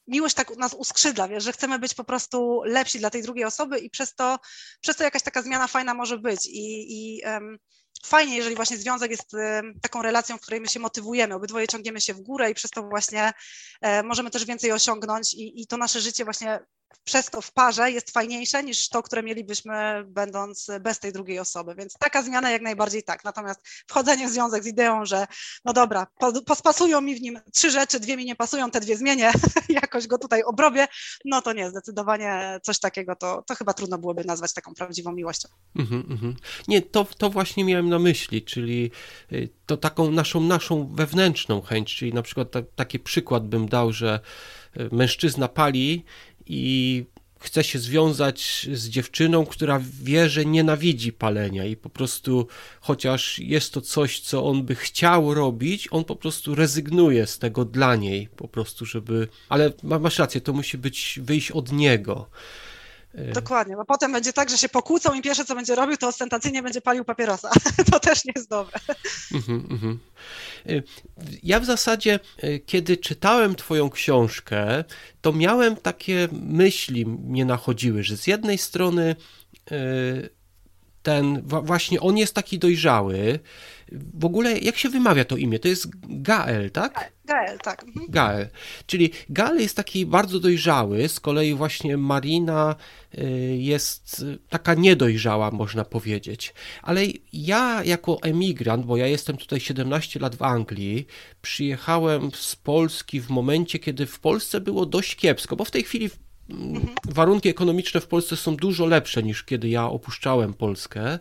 miłość 0.08 0.36
tak 0.36 0.58
nas 0.58 0.74
uskrzydla, 0.74 1.28
wiesz, 1.28 1.44
że 1.44 1.54
chcemy 1.54 1.80
być 1.80 1.94
po 1.94 2.04
prostu 2.04 2.62
lepsi 2.66 3.00
dla 3.00 3.10
tej 3.10 3.22
drugiej 3.24 3.46
osoby 3.46 3.80
i 3.80 3.90
przez 3.90 4.16
to, 4.16 4.40
przez 4.82 4.96
to 4.96 5.04
jakaś 5.04 5.22
taka 5.22 5.42
zmiana 5.42 5.68
fajna 5.68 5.94
może 5.94 6.18
być. 6.18 6.46
I, 6.46 6.86
i 6.90 7.22
um, 7.26 7.58
fajnie, 8.06 8.38
jeżeli 8.38 8.56
właśnie 8.56 8.78
związek 8.78 9.12
jest 9.12 9.32
taką 9.82 10.02
relacją, 10.02 10.38
w 10.38 10.42
której 10.42 10.62
my 10.62 10.68
się 10.68 10.80
motywujemy, 10.80 11.36
obydwoje 11.36 11.68
ciągniemy 11.68 12.02
się 12.02 12.14
w 12.14 12.22
górę 12.22 12.52
i 12.52 12.54
przez 12.54 12.72
to 12.72 12.84
właśnie 12.84 13.34
e, 13.82 14.04
możemy 14.04 14.32
też 14.32 14.46
więcej 14.46 14.72
osiągnąć 14.72 15.34
i, 15.34 15.62
i 15.62 15.68
to 15.68 15.78
nasze 15.78 16.02
życie 16.02 16.24
właśnie 16.24 16.60
przez 17.04 17.26
to 17.26 17.42
w 17.42 17.52
parze 17.52 17.92
jest 17.92 18.12
fajniejsze 18.12 18.64
niż 18.64 18.90
to, 18.90 19.04
które 19.04 19.24
mielibyśmy 19.24 20.04
będąc 20.08 20.68
bez 20.82 21.00
tej 21.00 21.14
drugiej 21.14 21.40
osoby. 21.40 21.76
Więc 21.76 21.94
taka 22.00 22.24
zmiana 22.24 22.52
jak 22.52 22.62
najbardziej 22.62 23.04
tak. 23.04 23.24
Natomiast 23.24 23.60
wchodzenie 23.88 24.28
w 24.28 24.32
związek 24.32 24.64
z 24.64 24.68
ideą, 24.68 25.06
że 25.06 25.28
no 25.66 25.74
dobra, 25.74 26.08
pospasują 26.46 27.02
mi 27.02 27.16
w 27.16 27.22
nim 27.22 27.40
trzy 27.54 27.72
rzeczy, 27.72 28.00
dwie 28.00 28.18
mi 28.18 28.26
nie 28.26 28.36
pasują, 28.36 28.72
te 28.72 28.80
dwie 28.80 28.98
zmienię, 28.98 29.32
jakoś 29.70 30.08
go 30.08 30.18
tutaj 30.18 30.44
obrobię, 30.44 30.88
no 31.26 31.42
to 31.42 31.54
nie, 31.54 31.70
zdecydowanie 31.70 32.60
coś 32.64 32.80
takiego 32.80 33.16
to, 33.16 33.44
to 33.48 33.56
chyba 33.56 33.74
trudno 33.74 33.98
byłoby 33.98 34.24
nazwać 34.24 34.54
taką 34.54 34.74
prawdziwą 34.74 35.12
miłością. 35.12 35.50
Mm 35.76 35.88
-hmm. 35.88 36.34
Nie, 36.68 36.82
to, 36.82 37.06
to 37.18 37.30
właśnie 37.30 37.64
miałem 37.64 37.90
na 37.90 38.00
myśli, 38.00 38.42
czyli 38.44 38.92
y, 39.32 39.50
to 39.66 39.78
taką 39.78 40.12
naszą, 40.12 40.42
naszą 40.42 40.96
wewnętrzną 40.96 41.62
chęć, 41.62 41.96
czyli 41.96 42.14
na 42.14 42.22
przykład 42.22 42.52
ta, 42.52 42.62
taki 42.76 43.00
przykład 43.00 43.48
bym 43.48 43.70
dał, 43.70 43.94
że 43.94 44.20
y, 44.78 44.90
mężczyzna 44.92 45.48
pali 45.48 46.06
i 46.52 47.06
chce 47.40 47.64
się 47.64 47.80
związać 47.80 48.68
z 48.74 48.90
dziewczyną, 48.90 49.46
która 49.46 49.82
wie, 50.04 50.30
że 50.30 50.46
nienawidzi 50.46 51.14
palenia 51.14 51.66
i 51.66 51.76
po 51.76 51.90
prostu, 51.90 52.48
chociaż 52.82 53.40
jest 53.40 53.74
to 53.74 53.82
coś, 53.82 54.20
co 54.20 54.46
on 54.46 54.64
by 54.64 54.76
chciał 54.76 55.34
robić, 55.34 55.88
on 55.92 56.04
po 56.04 56.16
prostu 56.16 56.56
rezygnuje 56.56 57.28
z 57.28 57.40
tego 57.40 57.66
dla 57.66 57.96
niej, 57.96 58.28
po 58.36 58.48
prostu, 58.48 58.86
żeby. 58.86 59.28
Ale 59.50 59.74
masz 59.84 60.20
rację, 60.20 60.42
to 60.42 60.54
musi 60.54 60.78
być 60.78 61.20
wyjść 61.24 61.52
od 61.52 61.72
niego. 61.72 62.30
E, 63.16 63.32
Dokładnie, 63.32 63.76
bo 63.76 63.86
potem 63.86 64.12
będzie 64.12 64.34
tak, 64.34 64.50
że 64.50 64.58
się 64.58 64.70
pokłócą 64.70 65.14
i 65.14 65.22
pierwsze 65.22 65.46
co 65.46 65.56
będzie 65.56 65.76
robił, 65.76 65.98
to 65.98 66.08
ostentacyjnie 66.08 66.64
będzie 66.64 66.82
palił 66.82 67.06
papierosa. 67.06 67.50
to 67.92 68.00
też 68.00 68.26
nie 68.26 68.34
jest 68.36 68.50
dobre. 68.50 68.80
Mhm, 69.34 69.68
mhm. 69.72 70.00
E, 70.70 70.82
ja 71.44 71.60
w 71.60 71.66
zasadzie, 71.66 72.20
e, 72.38 72.60
kiedy 72.60 72.98
czytałem 72.98 73.56
Twoją 73.56 73.90
książkę, 73.90 74.84
to 75.22 75.34
miałem 75.34 75.76
takie 75.76 76.28
myśli, 76.32 77.06
mnie 77.06 77.46
nachodziły, 77.46 78.04
że 78.04 78.18
z 78.18 78.28
jednej 78.28 78.58
strony 78.58 79.16
ten, 81.04 81.42
właśnie 81.42 82.02
on 82.02 82.18
jest 82.18 82.34
taki 82.34 82.60
dojrzały. 82.60 83.40
W 83.92 84.26
ogóle, 84.26 84.60
jak 84.60 84.78
się 84.78 84.90
wymawia 84.90 85.26
to 85.26 85.38
imię? 85.38 85.60
To 85.60 85.68
jest 85.68 85.88
Gael, 86.04 86.72
tak? 86.72 87.12
Gael, 87.26 87.60
tak. 87.60 87.84
Mhm. 87.84 88.06
Gael. 88.10 88.48
Czyli 88.86 89.12
Gael 89.30 89.62
jest 89.62 89.76
taki 89.76 90.06
bardzo 90.06 90.40
dojrzały, 90.40 91.10
z 91.10 91.20
kolei 91.20 91.54
właśnie 91.54 91.98
Marina 91.98 92.76
y, 93.18 93.58
jest 93.60 94.26
taka 94.50 94.74
niedojrzała, 94.74 95.52
można 95.52 95.86
powiedzieć. 95.86 96.54
Ale 96.82 97.02
ja 97.34 97.84
jako 97.84 98.18
emigrant, 98.22 98.86
bo 98.86 98.98
ja 98.98 99.08
jestem 99.08 99.38
tutaj 99.38 99.60
17 99.60 100.20
lat 100.20 100.36
w 100.36 100.42
Anglii, 100.42 101.08
przyjechałem 101.42 102.32
z 102.34 102.56
Polski 102.56 103.22
w 103.22 103.30
momencie, 103.30 103.80
kiedy 103.80 104.06
w 104.06 104.20
Polsce 104.20 104.62
było 104.62 104.86
dość 104.86 105.16
kiepsko, 105.16 105.56
bo 105.56 105.66
w 105.66 105.72
tej 105.72 105.84
chwili 105.84 106.10
mhm. 106.50 106.96
warunki 107.10 107.50
ekonomiczne 107.50 108.02
w 108.02 108.08
Polsce 108.08 108.36
są 108.36 108.56
dużo 108.56 108.86
lepsze 108.86 109.24
niż 109.24 109.44
kiedy 109.44 109.70
ja 109.70 109.86
opuszczałem 109.86 110.54
Polskę. 110.54 111.20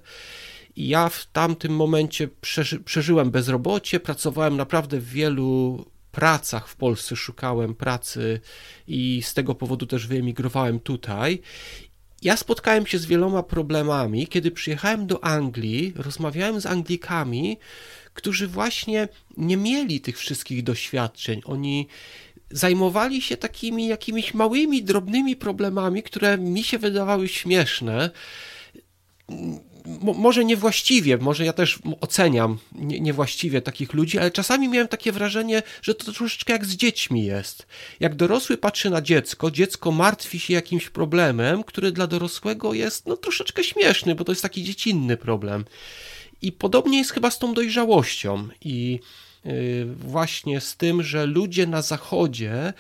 Ja 0.89 1.09
w 1.09 1.27
tamtym 1.27 1.77
momencie 1.77 2.29
przeży, 2.29 2.81
przeżyłem 2.81 3.31
bezrobocie, 3.31 4.01
pracowałem 4.01 4.57
naprawdę 4.57 5.01
w 5.01 5.09
wielu 5.09 5.85
pracach 6.13 6.69
w 6.69 6.77
Polsce, 6.77 7.17
szukałem 7.17 7.75
pracy 7.75 8.41
i 8.87 9.23
z 9.25 9.35
tego 9.35 9.55
powodu 9.55 9.87
też 9.87 10.07
wyemigrowałem 10.07 10.81
tutaj. 10.81 11.41
Ja 12.23 12.37
spotkałem 12.37 12.87
się 12.87 12.99
z 12.99 13.07
wieloma 13.07 13.43
problemami, 13.43 14.27
kiedy 14.27 14.51
przyjechałem 14.51 15.07
do 15.07 15.25
Anglii, 15.25 15.93
rozmawiałem 15.97 16.61
z 16.61 16.67
Anglikami, 16.67 17.59
którzy 18.15 18.49
właśnie 18.49 19.09
nie 19.37 19.57
mieli 19.57 20.01
tych 20.01 20.19
wszystkich 20.19 20.63
doświadczeń. 20.63 21.41
Oni 21.45 21.89
zajmowali 22.51 23.23
się 23.23 23.37
takimi 23.37 23.87
jakimiś 23.87 24.35
małymi, 24.35 24.83
drobnymi 24.83 25.37
problemami, 25.37 26.03
które 26.03 26.39
mi 26.39 26.65
się 26.65 26.79
wydawały 26.79 27.29
śmieszne 27.29 28.11
może 30.01 30.45
niewłaściwie, 30.45 31.19
może 31.19 31.45
ja 31.45 31.53
też 31.53 31.79
oceniam 32.01 32.59
nie, 32.73 33.01
niewłaściwie 33.01 33.63
takich 33.63 33.93
ludzi, 33.93 34.19
ale 34.19 34.31
czasami 34.31 34.69
miałem 34.69 34.89
takie 34.89 35.13
wrażenie, 35.13 35.63
że 35.83 35.95
to 35.95 36.13
troszeczkę 36.13 36.53
jak 36.53 36.67
z 36.67 36.77
dziećmi 36.77 37.25
jest. 37.25 37.67
Jak 38.01 38.15
dorosły 38.15 38.57
patrzy 38.57 38.91
na 38.91 39.03
dziecko, 39.03 39.51
dziecko 39.51 39.93
martwi 39.93 40.41
się 40.41 40.55
jakimś 40.55 40.89
problemem, 40.89 41.65
który 41.65 41.93
dla 41.93 42.07
dorosłego 42.07 42.75
jest 42.75 43.07
no 43.07 43.17
troszeczkę 43.17 43.65
śmieszny, 43.65 44.15
bo 44.15 44.25
to 44.25 44.33
jest 44.33 44.43
taki 44.43 44.65
dziecinny 44.65 45.17
problem. 45.17 45.65
I 46.43 46.53
podobnie 46.53 46.99
jest 46.99 47.11
chyba 47.11 47.31
z 47.31 47.39
tą 47.39 47.55
dojrzałością 47.55 48.49
i 48.61 49.01
yy, 49.45 49.87
właśnie 49.87 50.61
z 50.61 50.77
tym, 50.77 51.03
że 51.03 51.27
ludzie 51.27 51.67
na 51.67 51.83
zachodzie 51.83 52.73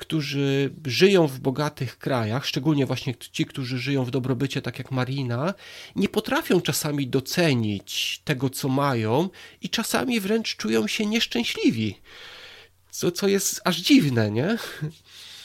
którzy 0.00 0.74
żyją 0.86 1.26
w 1.26 1.38
bogatych 1.38 1.98
krajach, 1.98 2.46
szczególnie 2.46 2.86
właśnie 2.86 3.14
ci, 3.14 3.46
którzy 3.46 3.78
żyją 3.78 4.04
w 4.04 4.10
dobrobycie, 4.10 4.62
tak 4.62 4.78
jak 4.78 4.90
Marina, 4.90 5.54
nie 5.96 6.08
potrafią 6.08 6.60
czasami 6.60 7.08
docenić 7.08 8.22
tego, 8.24 8.50
co 8.50 8.68
mają 8.68 9.28
i 9.60 9.70
czasami 9.70 10.20
wręcz 10.20 10.56
czują 10.56 10.86
się 10.86 11.06
nieszczęśliwi. 11.06 12.00
Co, 12.90 13.12
co 13.12 13.28
jest 13.28 13.60
aż 13.64 13.76
dziwne, 13.76 14.30
nie? 14.30 14.58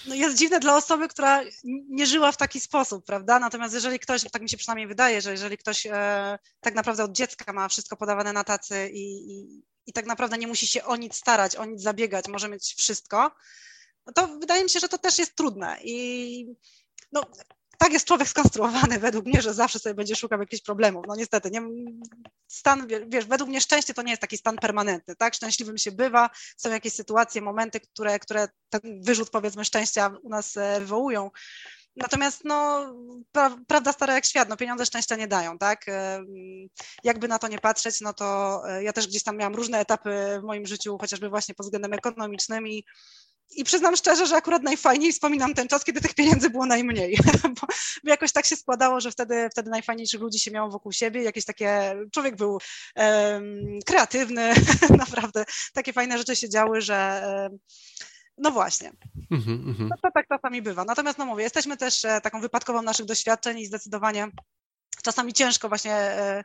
no 0.08 0.16
jest 0.16 0.38
dziwne 0.38 0.60
dla 0.60 0.78
osoby, 0.78 1.08
która 1.08 1.42
nie 1.90 2.06
żyła 2.06 2.32
w 2.32 2.38
taki 2.38 2.60
sposób, 2.60 3.06
prawda? 3.06 3.40
Natomiast 3.40 3.74
jeżeli 3.74 4.00
ktoś, 4.00 4.24
tak 4.32 4.42
mi 4.42 4.50
się 4.50 4.58
przynajmniej 4.58 4.88
wydaje, 4.88 5.22
że 5.22 5.32
jeżeli 5.32 5.58
ktoś 5.58 5.86
e, 5.86 6.40
tak 6.62 6.76
naprawdę 6.76 7.04
od 7.04 7.12
dziecka 7.12 7.54
ma 7.54 7.68
wszystko 7.68 7.98
podawane 7.98 8.34
na 8.34 8.44
tacy 8.44 8.90
i, 8.94 9.32
i, 9.32 9.64
i 9.86 9.94
tak 9.94 10.06
naprawdę 10.06 10.38
nie 10.38 10.48
musi 10.48 10.68
się 10.68 10.84
o 10.84 10.96
nic 10.96 11.16
starać, 11.16 11.56
o 11.56 11.66
nic 11.66 11.82
zabiegać, 11.82 12.28
może 12.28 12.50
mieć 12.50 12.76
wszystko, 12.78 13.32
to 14.14 14.28
wydaje 14.28 14.64
mi 14.64 14.70
się, 14.70 14.80
że 14.80 14.90
to 14.90 14.98
też 14.98 15.20
jest 15.20 15.36
trudne 15.36 15.78
i 15.84 16.48
no, 17.12 17.22
tak 17.78 17.94
jest 17.94 18.08
człowiek 18.08 18.28
skonstruowany 18.28 19.00
według 19.00 19.26
mnie, 19.26 19.42
że 19.42 19.54
zawsze 19.54 19.80
sobie 19.80 19.96
będzie 19.96 20.16
szukał 20.16 20.40
jakichś 20.40 20.64
problemów. 20.64 21.06
No 21.08 21.16
niestety, 21.16 21.52
nie, 21.52 21.62
stan, 22.48 22.88
wiesz, 23.08 23.26
według 23.26 23.50
mnie 23.50 23.62
szczęście 23.62 23.94
to 23.94 24.02
nie 24.02 24.12
jest 24.12 24.22
taki 24.22 24.38
stan 24.38 24.56
permanentny, 24.56 25.16
tak? 25.16 25.34
Szczęśliwym 25.34 25.78
się 25.78 25.92
bywa, 25.92 26.30
są 26.58 26.70
jakieś 26.70 26.94
sytuacje, 26.94 27.42
momenty, 27.42 27.80
które, 27.80 28.20
które 28.20 28.48
ten 28.70 28.82
wyrzut 29.02 29.30
powiedzmy 29.30 29.66
szczęścia 29.66 30.12
u 30.24 30.30
nas 30.30 30.58
e, 30.58 30.80
wywołują. 30.80 31.32
Natomiast 31.96 32.42
no, 32.46 32.86
pra, 33.32 33.58
prawda 33.68 33.94
stara 33.94 34.14
jak 34.14 34.26
świat, 34.26 34.50
no 34.50 34.58
pieniądze 34.58 34.86
szczęścia 34.86 35.16
nie 35.16 35.28
dają, 35.28 35.58
tak? 35.58 35.90
E, 35.90 36.24
jakby 37.04 37.28
na 37.28 37.40
to 37.40 37.48
nie 37.48 37.60
patrzeć, 37.60 38.02
no 38.02 38.14
to 38.14 38.62
e, 38.70 38.84
ja 38.84 38.94
też 38.94 39.08
gdzieś 39.08 39.24
tam 39.24 39.38
miałam 39.38 39.56
różne 39.56 39.80
etapy 39.80 40.40
w 40.42 40.44
moim 40.44 40.66
życiu, 40.66 40.98
chociażby 40.98 41.30
właśnie 41.30 41.56
pod 41.56 41.66
względem 41.66 41.94
ekonomicznym 41.94 42.68
i 42.68 42.86
i 43.52 43.64
przyznam 43.64 43.96
szczerze, 43.96 44.28
że 44.28 44.36
akurat 44.36 44.64
najfajniej 44.64 45.12
wspominam 45.12 45.54
ten 45.54 45.68
czas, 45.68 45.84
kiedy 45.84 46.02
tych 46.02 46.14
pieniędzy 46.14 46.50
było 46.50 46.66
najmniej, 46.66 47.18
bo, 47.62 47.68
jakoś 48.04 48.32
tak 48.32 48.46
się 48.46 48.56
składało, 48.56 49.02
że 49.02 49.12
wtedy, 49.12 49.50
wtedy 49.52 49.70
najfajniejszych 49.70 50.22
ludzi 50.22 50.40
się 50.40 50.52
miało 50.52 50.70
wokół 50.70 50.92
siebie, 50.92 51.24
jakieś 51.24 51.46
takie, 51.46 51.96
człowiek 52.12 52.36
był 52.36 52.52
um, 52.96 53.80
kreatywny, 53.86 54.54
naprawdę 54.98 55.46
takie 55.74 55.94
fajne 55.94 56.18
rzeczy 56.18 56.36
się 56.36 56.50
działy, 56.50 56.82
że 56.82 57.24
um, 57.28 57.60
no 58.38 58.52
właśnie. 58.52 58.92
Mm 59.32 59.44
-hmm. 59.44 59.88
no, 59.90 59.96
to 60.02 60.10
tak 60.14 60.28
czasami 60.28 60.62
bywa. 60.62 60.86
Natomiast 60.86 61.18
no 61.18 61.26
mówię, 61.26 61.44
jesteśmy 61.44 61.78
też 61.78 62.06
e, 62.06 62.22
taką 62.22 62.42
wypadkową 62.42 62.82
naszych 62.82 63.06
doświadczeń 63.06 63.60
i 63.60 63.66
zdecydowanie 63.66 64.28
czasami 65.06 65.34
ciężko 65.34 65.70
właśnie 65.70 65.94
e, 65.94 66.44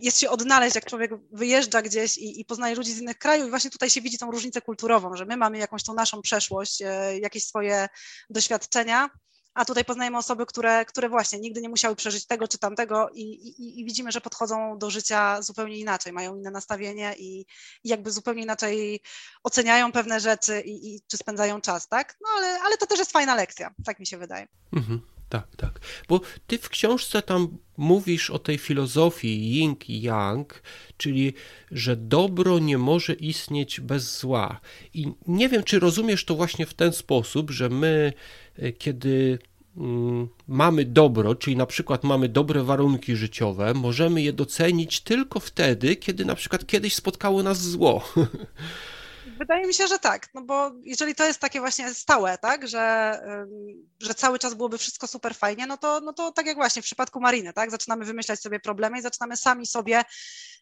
jest 0.00 0.20
się 0.20 0.30
odnaleźć, 0.30 0.74
jak 0.74 0.84
człowiek 0.84 1.10
wyjeżdża 1.32 1.82
gdzieś 1.82 2.18
i, 2.18 2.40
i, 2.40 2.44
poznaje 2.44 2.74
ludzi 2.74 2.92
z 2.92 3.00
innych 3.00 3.18
krajów 3.18 3.46
i 3.46 3.50
właśnie 3.50 3.70
tutaj 3.70 3.90
się 3.90 4.00
widzi 4.00 4.18
tą 4.18 4.30
różnicę 4.30 4.60
kulturową, 4.60 5.16
że 5.16 5.24
my 5.24 5.36
mamy 5.36 5.58
jakąś 5.58 5.82
tą 5.82 5.94
naszą 5.94 6.22
przeszłość, 6.22 6.82
e, 6.82 7.18
jakieś 7.18 7.46
swoje 7.46 7.88
doświadczenia, 8.30 9.10
a 9.54 9.64
tutaj 9.64 9.84
poznajemy 9.84 10.18
osoby, 10.18 10.46
które, 10.46 10.84
które 10.84 11.08
właśnie 11.08 11.38
nigdy 11.38 11.60
nie 11.60 11.68
musiały 11.68 11.96
przeżyć 11.96 12.26
tego 12.26 12.48
czy 12.48 12.58
tamtego 12.58 13.08
i, 13.14 13.22
i, 13.22 13.80
i 13.80 13.84
widzimy, 13.84 14.12
że 14.12 14.20
podchodzą 14.20 14.78
do 14.78 14.90
życia 14.90 15.42
zupełnie 15.42 15.78
inaczej, 15.78 16.12
mają 16.12 16.36
inne 16.36 16.50
nastawienie 16.50 17.14
i, 17.18 17.40
i 17.84 17.88
jakby 17.88 18.10
zupełnie 18.10 18.42
inaczej 18.42 19.00
oceniają 19.42 19.92
pewne 19.92 20.20
rzeczy 20.20 20.62
i, 20.66 21.00
czy 21.08 21.16
spędzają 21.16 21.60
czas, 21.60 21.88
tak? 21.88 22.16
No 22.20 22.28
ale, 22.36 22.60
ale 22.60 22.76
to 22.76 22.86
też 22.86 22.98
jest 22.98 23.12
fajna 23.12 23.34
lekcja, 23.34 23.74
tak 23.84 24.00
mi 24.00 24.06
się 24.06 24.18
wydaje. 24.18 24.46
Mhm. 24.72 25.14
Tak, 25.34 25.56
tak. 25.56 25.80
Bo 26.08 26.20
ty 26.46 26.58
w 26.58 26.68
książce 26.68 27.22
tam 27.22 27.58
mówisz 27.76 28.30
o 28.30 28.38
tej 28.38 28.58
filozofii 28.58 29.52
yin 29.52 29.76
i 29.88 30.02
yang, 30.02 30.62
czyli 30.96 31.34
że 31.70 31.96
dobro 31.96 32.58
nie 32.58 32.78
może 32.78 33.12
istnieć 33.12 33.80
bez 33.80 34.18
zła. 34.18 34.60
I 34.94 35.12
nie 35.26 35.48
wiem, 35.48 35.62
czy 35.62 35.78
rozumiesz 35.78 36.24
to 36.24 36.34
właśnie 36.34 36.66
w 36.66 36.74
ten 36.74 36.92
sposób, 36.92 37.50
że 37.50 37.68
my, 37.68 38.12
e, 38.58 38.72
kiedy 38.72 39.38
mm, 39.76 40.28
mamy 40.48 40.84
dobro, 40.84 41.34
czyli 41.34 41.56
na 41.56 41.66
przykład 41.66 42.04
mamy 42.04 42.28
dobre 42.28 42.64
warunki 42.64 43.16
życiowe, 43.16 43.74
możemy 43.74 44.22
je 44.22 44.32
docenić 44.32 45.00
tylko 45.00 45.40
wtedy, 45.40 45.96
kiedy 45.96 46.24
na 46.24 46.34
przykład 46.34 46.66
kiedyś 46.66 46.94
spotkało 46.94 47.42
nas 47.42 47.62
zło. 47.62 48.02
Wydaje 49.38 49.66
mi 49.66 49.74
się, 49.74 49.86
że 49.86 49.98
tak, 49.98 50.28
no 50.34 50.42
bo 50.42 50.70
jeżeli 50.82 51.14
to 51.14 51.26
jest 51.26 51.40
takie 51.40 51.60
właśnie 51.60 51.94
stałe, 51.94 52.38
tak, 52.38 52.68
że, 52.68 53.18
że 54.00 54.14
cały 54.14 54.38
czas 54.38 54.54
byłoby 54.54 54.78
wszystko 54.78 55.06
super 55.06 55.34
fajnie, 55.34 55.66
no 55.66 55.76
to, 55.76 56.00
no 56.00 56.12
to 56.12 56.32
tak 56.32 56.46
jak 56.46 56.56
właśnie 56.56 56.82
w 56.82 56.84
przypadku 56.84 57.20
Mariny, 57.20 57.52
tak, 57.52 57.70
zaczynamy 57.70 58.04
wymyślać 58.04 58.40
sobie 58.40 58.60
problemy 58.60 58.98
i 58.98 59.02
zaczynamy 59.02 59.36
sami 59.36 59.66
sobie 59.66 60.04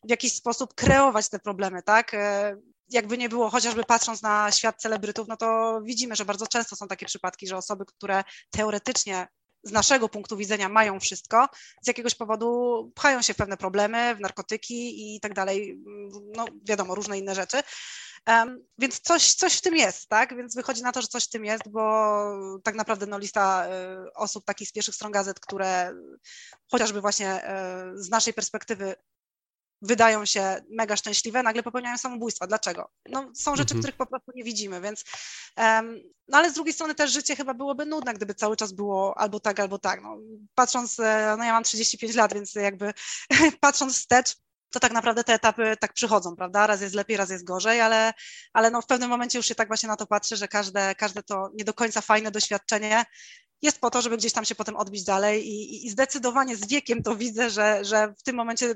w 0.05 0.11
jakiś 0.11 0.33
sposób 0.33 0.75
kreować 0.75 1.29
te 1.29 1.39
problemy, 1.39 1.83
tak, 1.83 2.15
e, 2.15 2.57
jakby 2.89 3.19
nie 3.19 3.29
było, 3.29 3.51
chociażby 3.51 3.85
patrząc 3.85 4.23
na 4.23 4.53
świat 4.53 4.81
celebrytów, 4.81 5.29
no 5.29 5.37
to 5.37 5.81
widzimy, 5.85 6.17
że 6.17 6.25
bardzo 6.25 6.47
często 6.47 6.77
są 6.77 6.89
takie 6.89 7.07
przypadki, 7.07 7.47
że 7.47 7.57
osoby, 7.57 7.85
które 7.87 8.25
teoretycznie 8.51 9.29
z 9.63 9.73
naszego 9.73 10.09
punktu 10.09 10.37
widzenia 10.37 10.69
mają 10.69 11.01
wszystko, 11.01 11.49
z 11.83 11.87
jakiegoś 11.87 12.15
powodu 12.15 12.93
pchają 12.95 13.23
się 13.23 13.35
w 13.35 13.37
pewne 13.37 13.57
problemy, 13.57 14.15
w 14.15 14.21
narkotyki 14.21 15.15
i 15.17 15.21
tak 15.21 15.35
dalej, 15.35 15.79
no 16.37 16.45
wiadomo, 16.65 16.95
różne 16.95 17.19
inne 17.19 17.35
rzeczy. 17.35 17.63
Um, 18.29 18.65
więc 18.79 19.01
coś, 19.01 19.35
coś 19.35 19.59
w 19.59 19.61
tym 19.61 19.77
jest, 19.77 20.09
tak? 20.09 20.37
Więc 20.37 20.55
wychodzi 20.55 20.83
na 20.83 20.93
to, 20.93 21.03
że 21.03 21.09
coś 21.09 21.25
w 21.25 21.31
tym 21.31 21.45
jest, 21.45 21.69
bo 21.69 22.13
tak 22.65 22.75
naprawdę 22.75 23.07
no, 23.07 23.19
lista 23.19 23.67
y, 23.67 24.13
osób 24.15 24.45
takich 24.45 24.69
z 24.69 24.73
pierwszych 24.73 24.95
stron 24.95 25.13
gazet, 25.13 25.41
które 25.41 25.95
chociażby 26.71 27.01
właśnie 27.01 27.45
y, 27.45 28.03
z 28.03 28.11
naszej 28.11 28.35
perspektywy 28.35 28.95
wydają 29.83 30.25
się 30.25 30.57
mega 30.71 30.97
szczęśliwe, 30.97 31.43
nagle 31.43 31.63
popełniają 31.63 31.99
samobójstwa. 31.99 32.47
Dlaczego? 32.47 32.91
No, 33.09 33.31
są 33.35 33.57
rzeczy, 33.57 33.75
mhm. 33.75 33.81
których 33.81 33.97
po 33.97 34.07
prostu 34.07 34.33
nie 34.35 34.45
widzimy, 34.45 34.81
więc 34.81 35.05
um, 35.57 36.01
no 36.29 36.39
ale 36.39 36.51
z 36.51 36.55
drugiej 36.55 36.75
strony 36.75 36.95
też 36.95 37.13
życie 37.13 37.37
chyba 37.37 37.55
byłoby 37.55 37.87
nudne, 37.87 38.15
gdyby 38.15 38.35
cały 38.35 38.57
czas 38.57 38.73
było 38.73 39.19
albo 39.19 39.41
tak, 39.41 39.61
albo 39.61 39.79
tak. 39.79 40.03
No, 40.03 40.17
patrząc, 40.55 41.01
e, 41.01 41.35
no 41.39 41.45
ja 41.45 41.53
mam 41.53 41.65
35 41.65 42.15
lat, 42.15 42.35
więc 42.35 42.55
jakby 42.55 42.93
patrząc 43.61 43.95
wstecz, 43.99 44.37
to 44.73 44.81
tak 44.81 44.93
naprawdę 44.93 45.25
te 45.25 45.35
etapy 45.35 45.77
tak 45.81 45.93
przychodzą, 45.93 46.37
prawda? 46.37 46.67
Raz 46.67 46.81
jest 46.81 46.95
lepiej, 46.95 47.17
raz 47.17 47.31
jest 47.31 47.45
gorzej, 47.45 47.81
ale, 47.81 48.13
ale 48.53 48.71
no 48.71 48.83
w 48.83 48.87
pewnym 48.87 49.11
momencie 49.11 49.39
już 49.39 49.47
się 49.47 49.55
tak 49.55 49.69
właśnie 49.69 49.89
na 49.89 49.97
to 49.97 50.07
patrzy, 50.07 50.37
że 50.37 50.49
każde, 50.49 50.95
każde 50.95 51.23
to 51.23 51.51
nie 51.55 51.65
do 51.65 51.75
końca 51.75 52.01
fajne 52.01 52.31
doświadczenie 52.31 53.05
jest 53.63 53.81
po 53.81 53.91
to, 53.91 54.03
żeby 54.03 54.17
gdzieś 54.17 54.33
tam 54.33 54.45
się 54.45 54.55
potem 54.55 54.77
odbić 54.77 55.05
dalej 55.05 55.49
i, 55.49 55.87
i 55.87 55.91
zdecydowanie 55.91 56.57
z 56.57 56.69
wiekiem 56.69 57.03
to 57.03 57.17
widzę, 57.17 57.51
że, 57.51 57.85
że 57.85 58.15
w 58.19 58.23
tym 58.23 58.37
momencie 58.37 58.75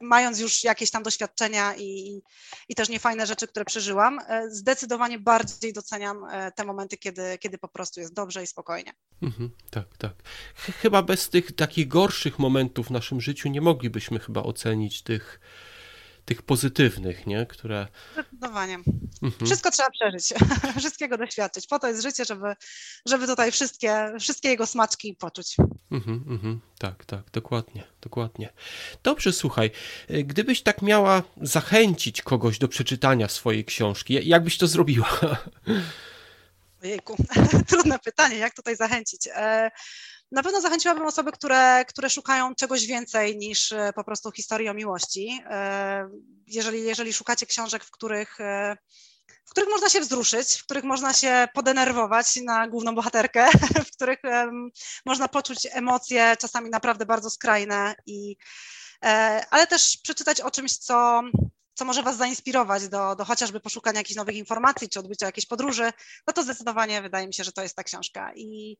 mając 0.00 0.40
już 0.40 0.64
jakieś 0.64 0.90
tam 0.90 1.02
doświadczenia 1.02 1.76
i, 1.76 2.20
i 2.68 2.74
też 2.74 2.88
niefajne 2.88 3.26
rzeczy, 3.26 3.46
które 3.46 3.64
przeżyłam, 3.64 4.18
e, 4.28 4.50
zdecydowanie 4.50 5.18
bardziej 5.18 5.72
doceniam 5.72 6.24
e, 6.24 6.52
te 6.52 6.64
momenty, 6.64 6.96
kiedy, 6.96 7.38
kiedy 7.38 7.58
po 7.58 7.68
prostu 7.68 8.00
jest 8.00 8.14
dobrze 8.14 8.42
i 8.42 8.46
spokojnie. 8.46 8.92
Mhm, 9.22 9.50
tak, 9.70 9.96
tak. 9.98 10.12
Chyba 10.54 11.02
bez 11.02 11.28
tych 11.28 11.52
takich 11.52 11.88
gorszych 11.88 12.38
momentów 12.38 12.86
w 12.86 12.90
naszym 12.90 13.20
życiu 13.20 13.48
nie 13.48 13.60
moglibyśmy 13.60 14.18
chyba 14.18 14.42
ocenić 14.42 15.02
tych 15.02 15.40
tych 16.28 16.42
pozytywnych, 16.42 17.26
nie? 17.26 17.46
które... 17.46 17.86
Zdecydowanie. 18.12 18.74
Mhm. 19.22 19.46
Wszystko 19.46 19.70
trzeba 19.70 19.90
przeżyć, 19.90 20.34
wszystkiego 20.80 21.18
doświadczyć. 21.18 21.66
Po 21.66 21.78
to 21.78 21.88
jest 21.88 22.02
życie, 22.02 22.24
żeby, 22.24 22.54
żeby 23.06 23.26
tutaj 23.26 23.52
wszystkie, 23.52 24.12
wszystkie 24.20 24.48
jego 24.48 24.66
smaczki 24.66 25.14
poczuć. 25.14 25.56
Mhm, 25.90 26.24
mhm. 26.28 26.60
Tak, 26.78 27.04
tak, 27.04 27.30
dokładnie, 27.30 27.84
dokładnie. 28.00 28.52
Dobrze, 29.02 29.32
słuchaj, 29.32 29.70
gdybyś 30.08 30.62
tak 30.62 30.82
miała 30.82 31.22
zachęcić 31.42 32.22
kogoś 32.22 32.58
do 32.58 32.68
przeczytania 32.68 33.28
swojej 33.28 33.64
książki, 33.64 34.28
jak 34.28 34.44
byś 34.44 34.58
to 34.58 34.66
zrobiła? 34.66 35.18
Ojejku, 36.82 37.16
trudne 37.68 37.98
pytanie, 37.98 38.36
jak 38.36 38.54
tutaj 38.54 38.76
zachęcić. 38.76 39.28
E, 40.32 40.34
na 40.34 40.42
pewno 40.42 40.60
zachęciłabym 40.60 41.06
osoby, 41.06 41.32
które, 41.32 41.84
które 41.88 42.10
szukają 42.10 42.54
czegoś 42.54 42.86
więcej 42.86 43.36
niż 43.36 43.72
e, 43.72 43.92
po 43.94 44.04
prostu 44.04 44.32
historii 44.32 44.68
o 44.68 44.74
miłości. 44.74 45.42
E, 45.50 46.08
jeżeli, 46.46 46.84
jeżeli 46.84 47.12
szukacie 47.12 47.46
książek, 47.46 47.84
w 47.84 47.90
których 47.90 48.38
w 49.46 49.50
których 49.50 49.68
można 49.68 49.88
się 49.88 50.00
wzruszyć, 50.00 50.54
w 50.54 50.64
których 50.64 50.84
można 50.84 51.12
się 51.12 51.48
podenerwować 51.54 52.36
na 52.36 52.68
główną 52.68 52.94
bohaterkę, 52.94 53.48
w 53.88 53.96
których 53.96 54.18
można 55.06 55.28
poczuć 55.28 55.68
emocje, 55.72 56.36
czasami 56.38 56.70
naprawdę 56.70 57.06
bardzo 57.06 57.30
skrajne, 57.30 57.94
i, 58.06 58.36
e, 59.04 59.46
ale 59.50 59.66
też 59.66 59.96
przeczytać 60.02 60.40
o 60.40 60.50
czymś, 60.50 60.76
co, 60.76 61.22
co 61.78 61.84
może 61.84 62.02
Was 62.02 62.16
zainspirować 62.16 62.88
do, 62.88 63.16
do 63.16 63.24
chociażby 63.24 63.60
poszukania 63.60 64.00
jakichś 64.00 64.16
nowych 64.16 64.36
informacji 64.36 64.88
czy 64.88 65.00
odbycia 65.00 65.26
jakiejś 65.26 65.46
podróży, 65.46 65.92
no 66.26 66.32
to 66.32 66.42
zdecydowanie 66.42 67.02
wydaje 67.02 67.26
mi 67.26 67.34
się, 67.34 67.44
że 67.44 67.52
to 67.52 67.62
jest 67.62 67.76
ta 67.76 67.84
książka. 67.84 68.32
I 68.34 68.78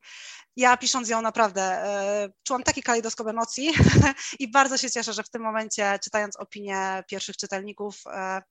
ja 0.56 0.76
pisząc 0.76 1.08
ją 1.08 1.22
naprawdę 1.22 1.62
e, 1.62 2.28
czułam 2.42 2.62
taki 2.62 2.82
kalejdoskop 2.82 3.26
emocji 3.26 3.72
i 4.38 4.50
bardzo 4.50 4.78
się 4.78 4.90
cieszę, 4.90 5.12
że 5.12 5.22
w 5.22 5.30
tym 5.30 5.42
momencie, 5.42 5.98
czytając 6.04 6.36
opinie 6.36 7.04
pierwszych 7.08 7.36
czytelników, 7.36 8.02
e, 8.06 8.42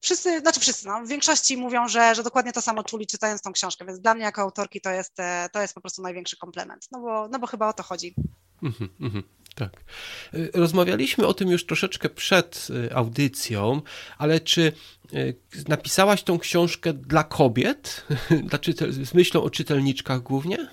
wszyscy, 0.00 0.40
znaczy 0.40 0.60
wszyscy, 0.60 0.86
no, 0.86 1.02
w 1.02 1.08
większości 1.08 1.56
mówią, 1.56 1.88
że, 1.88 2.14
że 2.14 2.22
dokładnie 2.22 2.52
to 2.52 2.62
samo 2.62 2.84
czuli 2.84 3.06
czytając 3.06 3.42
tą 3.42 3.52
książkę, 3.52 3.84
więc 3.84 4.00
dla 4.00 4.14
mnie 4.14 4.24
jako 4.24 4.42
autorki 4.42 4.80
to 4.80 4.90
jest, 4.90 5.20
e, 5.20 5.48
to 5.52 5.62
jest 5.62 5.74
po 5.74 5.80
prostu 5.80 6.02
największy 6.02 6.36
komplement, 6.36 6.86
no 6.92 7.00
bo, 7.00 7.28
no 7.28 7.38
bo 7.38 7.46
chyba 7.46 7.68
o 7.68 7.72
to 7.72 7.82
chodzi. 7.82 8.14
Mm 8.62 8.72
-hmm, 8.72 9.22
tak. 9.54 9.84
E, 10.34 10.38
rozmawialiśmy 10.54 11.26
o 11.26 11.34
tym 11.34 11.50
już 11.50 11.66
troszeczkę 11.66 12.08
przed 12.08 12.68
e, 12.90 12.96
audycją, 12.96 13.82
ale 14.18 14.40
czy 14.40 14.72
napisałaś 15.68 16.22
tą 16.22 16.38
książkę 16.38 16.92
dla 16.92 17.24
kobiet? 17.24 18.06
Dla 18.50 18.58
czytel, 18.58 18.92
z 18.92 19.14
myślą 19.14 19.42
o 19.42 19.50
czytelniczkach 19.50 20.22
głównie? 20.22 20.68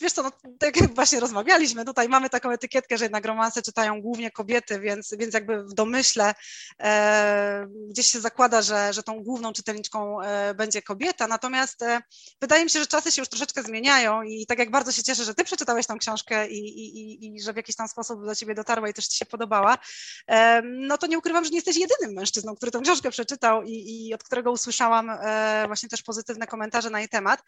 Wiesz 0.00 0.12
co, 0.12 0.22
no, 0.22 0.30
tak 0.58 0.80
jak 0.80 0.94
właśnie 0.94 1.20
rozmawialiśmy, 1.20 1.84
tutaj 1.84 2.08
mamy 2.08 2.30
taką 2.30 2.50
etykietkę, 2.50 2.98
że 2.98 3.04
jednak 3.04 3.24
romanse 3.24 3.62
czytają 3.62 4.02
głównie 4.02 4.30
kobiety, 4.30 4.80
więc, 4.80 5.14
więc 5.18 5.34
jakby 5.34 5.64
w 5.64 5.74
domyśle 5.74 6.34
e, 6.80 7.66
gdzieś 7.88 8.06
się 8.06 8.20
zakłada, 8.20 8.62
że, 8.62 8.92
że 8.92 9.02
tą 9.02 9.22
główną 9.22 9.52
czytelniczką 9.52 10.20
e, 10.20 10.54
będzie 10.54 10.82
kobieta, 10.82 11.26
natomiast 11.26 11.82
e, 11.82 12.00
wydaje 12.40 12.64
mi 12.64 12.70
się, 12.70 12.80
że 12.80 12.86
czasy 12.86 13.12
się 13.12 13.22
już 13.22 13.28
troszeczkę 13.28 13.62
zmieniają 13.62 14.22
i 14.22 14.46
tak 14.46 14.58
jak 14.58 14.70
bardzo 14.70 14.92
się 14.92 15.02
cieszę, 15.02 15.24
że 15.24 15.34
ty 15.34 15.44
przeczytałeś 15.44 15.86
tą 15.86 15.98
książkę 15.98 16.48
i, 16.48 16.58
i, 16.58 17.26
i 17.26 17.42
że 17.42 17.52
w 17.52 17.56
jakiś 17.56 17.76
tam 17.76 17.88
sposób 17.88 18.26
do 18.26 18.34
ciebie 18.34 18.54
dotarła 18.54 18.88
i 18.88 18.94
też 18.94 19.06
ci 19.06 19.18
się 19.18 19.26
podobała, 19.26 19.78
e, 20.26 20.62
no 20.62 20.98
to 20.98 21.06
nie 21.06 21.18
ukrywam, 21.18 21.44
że 21.44 21.50
nie 21.50 21.56
jesteś 21.56 21.76
jedynym 21.76 22.14
mężczyzną, 22.16 22.56
który 22.56 22.72
tę 22.72 22.80
książkę 22.80 23.10
przeczytał 23.10 23.62
i, 23.62 24.06
i 24.08 24.14
od 24.14 24.22
którego 24.22 24.52
usłyszałam 24.52 25.10
e, 25.10 25.64
właśnie 25.66 25.88
też 25.88 26.02
pozytywne 26.02 26.46
komentarze 26.46 26.90
na 26.90 26.98
jej 26.98 27.08
temat. 27.08 27.42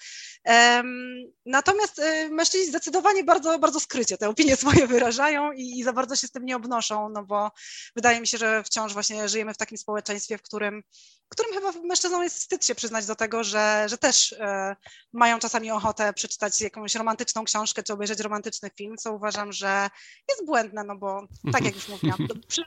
Natomiast 1.47 1.99
e, 1.99 2.19
mężczyźni 2.28 2.66
zdecydowanie 2.66 3.24
bardzo, 3.24 3.59
bardzo 3.59 3.80
skrycie 3.80 4.18
te 4.18 4.28
opinie 4.28 4.56
swoje 4.56 4.87
wyrażają 4.87 5.52
i, 5.52 5.78
i, 5.78 5.85
za 5.85 5.92
bardzo 5.92 6.16
się 6.16 6.26
z 6.26 6.30
tym 6.30 6.44
nie 6.44 6.56
obnoszą, 6.56 7.09
no 7.09 7.24
bo 7.24 7.50
wydaje 7.96 8.20
mi 8.20 8.26
się, 8.26 8.38
że 8.38 8.64
wciąż 8.64 8.92
właśnie 8.92 9.28
żyjemy 9.28 9.54
w 9.54 9.56
takim 9.56 9.78
społeczeństwie, 9.78 10.38
w 10.38 10.42
którym, 10.42 10.83
którym 11.28 11.54
chyba 11.54 11.72
mężczyznom 11.88 12.22
jest 12.22 12.38
wstyd 12.38 12.64
się 12.64 12.74
przyznać 12.74 13.06
do 13.06 13.16
tego, 13.16 13.44
że, 13.44 13.87
że 13.88 13.98
też 13.98 14.33
e, 14.33 14.76
mają 15.12 15.38
czasami 15.38 15.70
ochotę 15.70 16.12
przeczytać 16.12 16.61
jakąś 16.61 16.94
romantyczną 16.94 17.44
książkę 17.44 17.83
czy 17.83 17.92
obejrzeć 17.92 18.20
romantyczny 18.20 18.70
film, 18.78 18.96
co 18.96 19.12
uważam, 19.12 19.52
że 19.52 19.90
jest 20.28 20.46
błędne, 20.46 20.85
no 20.85 20.96
bo 20.96 21.26
tak 21.52 21.64
jak 21.64 21.74
już 21.74 21.88
mówiłam, 21.88 22.18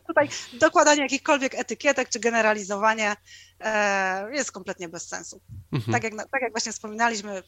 tutaj 0.07 0.29
dokładanie 0.53 1.01
jakichkolwiek 1.01 1.55
etykietek 1.55 2.09
czy 2.09 2.19
generalizowanie 2.19 3.15
e, 3.59 4.35
jest 4.35 4.51
kompletnie 4.51 4.89
bez 4.89 5.07
sensu. 5.07 5.41
Mhm. 5.71 5.93
Tak 5.93 6.03
jak, 6.03 6.13
tak 6.31 6.41
jak 6.41 6.51
właśnie 6.51 6.71
wspominaliśmy, 6.71 7.43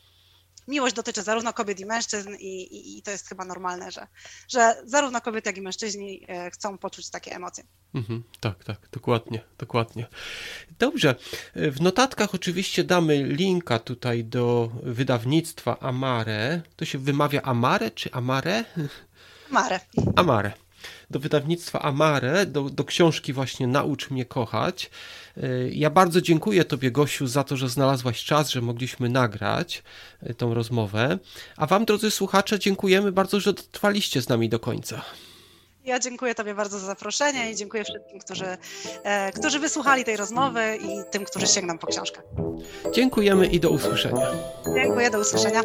miłość 0.67 0.95
dotyczy 0.95 1.23
zarówno 1.23 1.53
kobiet 1.53 1.79
i 1.79 1.85
mężczyzn 1.85 2.29
i, 2.39 2.61
i, 2.61 2.97
i, 2.97 3.01
to 3.01 3.11
jest 3.11 3.27
chyba 3.27 3.45
normalne, 3.45 3.91
że, 3.91 4.07
że 4.47 4.75
zarówno 4.85 5.21
kobiety, 5.21 5.49
jak 5.49 5.57
i 5.57 5.61
mężczyźni 5.61 6.25
e, 6.27 6.51
chcą 6.51 6.77
poczuć 6.77 7.09
takie 7.09 7.35
emocje. 7.35 7.63
Mhm, 7.93 8.23
tak, 8.39 8.63
tak, 8.63 8.77
dokładnie, 8.91 9.41
dokładnie. 9.57 10.07
Dobrze, 10.79 11.15
w 11.55 11.81
notatkach 11.81 12.35
oczywiście 12.35 12.83
damy 12.83 13.23
linka 13.23 13.79
tutaj 13.79 14.23
do 14.23 14.71
wydawnictwa 14.83 15.79
Amare. 15.79 16.61
To 16.75 16.85
się 16.85 16.97
wymawia 16.97 17.41
Amare 17.41 17.91
czy 17.91 18.11
Amare? 18.11 18.65
Amare. 19.49 19.79
Amare 20.15 20.64
do 21.09 21.19
wydawnictwa 21.19 21.81
Amare, 21.81 22.45
do, 22.45 22.69
do 22.69 22.83
książki 22.83 23.33
właśnie 23.33 23.67
Naucz 23.67 24.11
mnie 24.11 24.25
kochać. 24.25 24.89
E, 25.37 25.69
ja 25.69 25.89
bardzo 25.89 26.21
dziękuję 26.21 26.65
Tobie, 26.65 26.91
Gosiu, 26.91 27.27
za 27.27 27.43
to, 27.43 27.57
że 27.57 27.69
znalazłaś 27.69 28.23
czas, 28.23 28.49
że 28.49 28.61
mogliśmy 28.61 29.09
nagrać 29.09 29.83
e, 30.21 30.33
tą 30.33 30.53
rozmowę. 30.53 31.19
A 31.57 31.65
Wam, 31.65 31.85
drodzy 31.85 32.11
słuchacze, 32.11 32.59
dziękujemy 32.59 33.11
bardzo, 33.11 33.39
że 33.39 33.53
dotrwaliście 33.53 34.21
z 34.21 34.29
nami 34.29 34.49
do 34.49 34.59
końca. 34.59 35.01
Ja 35.85 35.99
dziękuję 35.99 36.35
Tobie 36.35 36.55
bardzo 36.55 36.79
za 36.79 36.85
zaproszenie 36.85 37.51
i 37.51 37.55
dziękuję 37.55 37.83
wszystkim, 37.83 38.19
którzy, 38.19 38.57
e, 39.03 39.31
którzy 39.31 39.59
wysłuchali 39.59 40.03
tej 40.03 40.17
rozmowy 40.17 40.77
i 40.81 41.11
tym, 41.11 41.25
którzy 41.25 41.47
sięgną 41.47 41.77
po 41.77 41.87
książkę. 41.87 42.21
Dziękujemy 42.93 43.47
i 43.47 43.59
do 43.59 43.69
usłyszenia. 43.69 44.27
Dziękuję, 44.75 45.09
do 45.09 45.19
usłyszenia. 45.19 45.63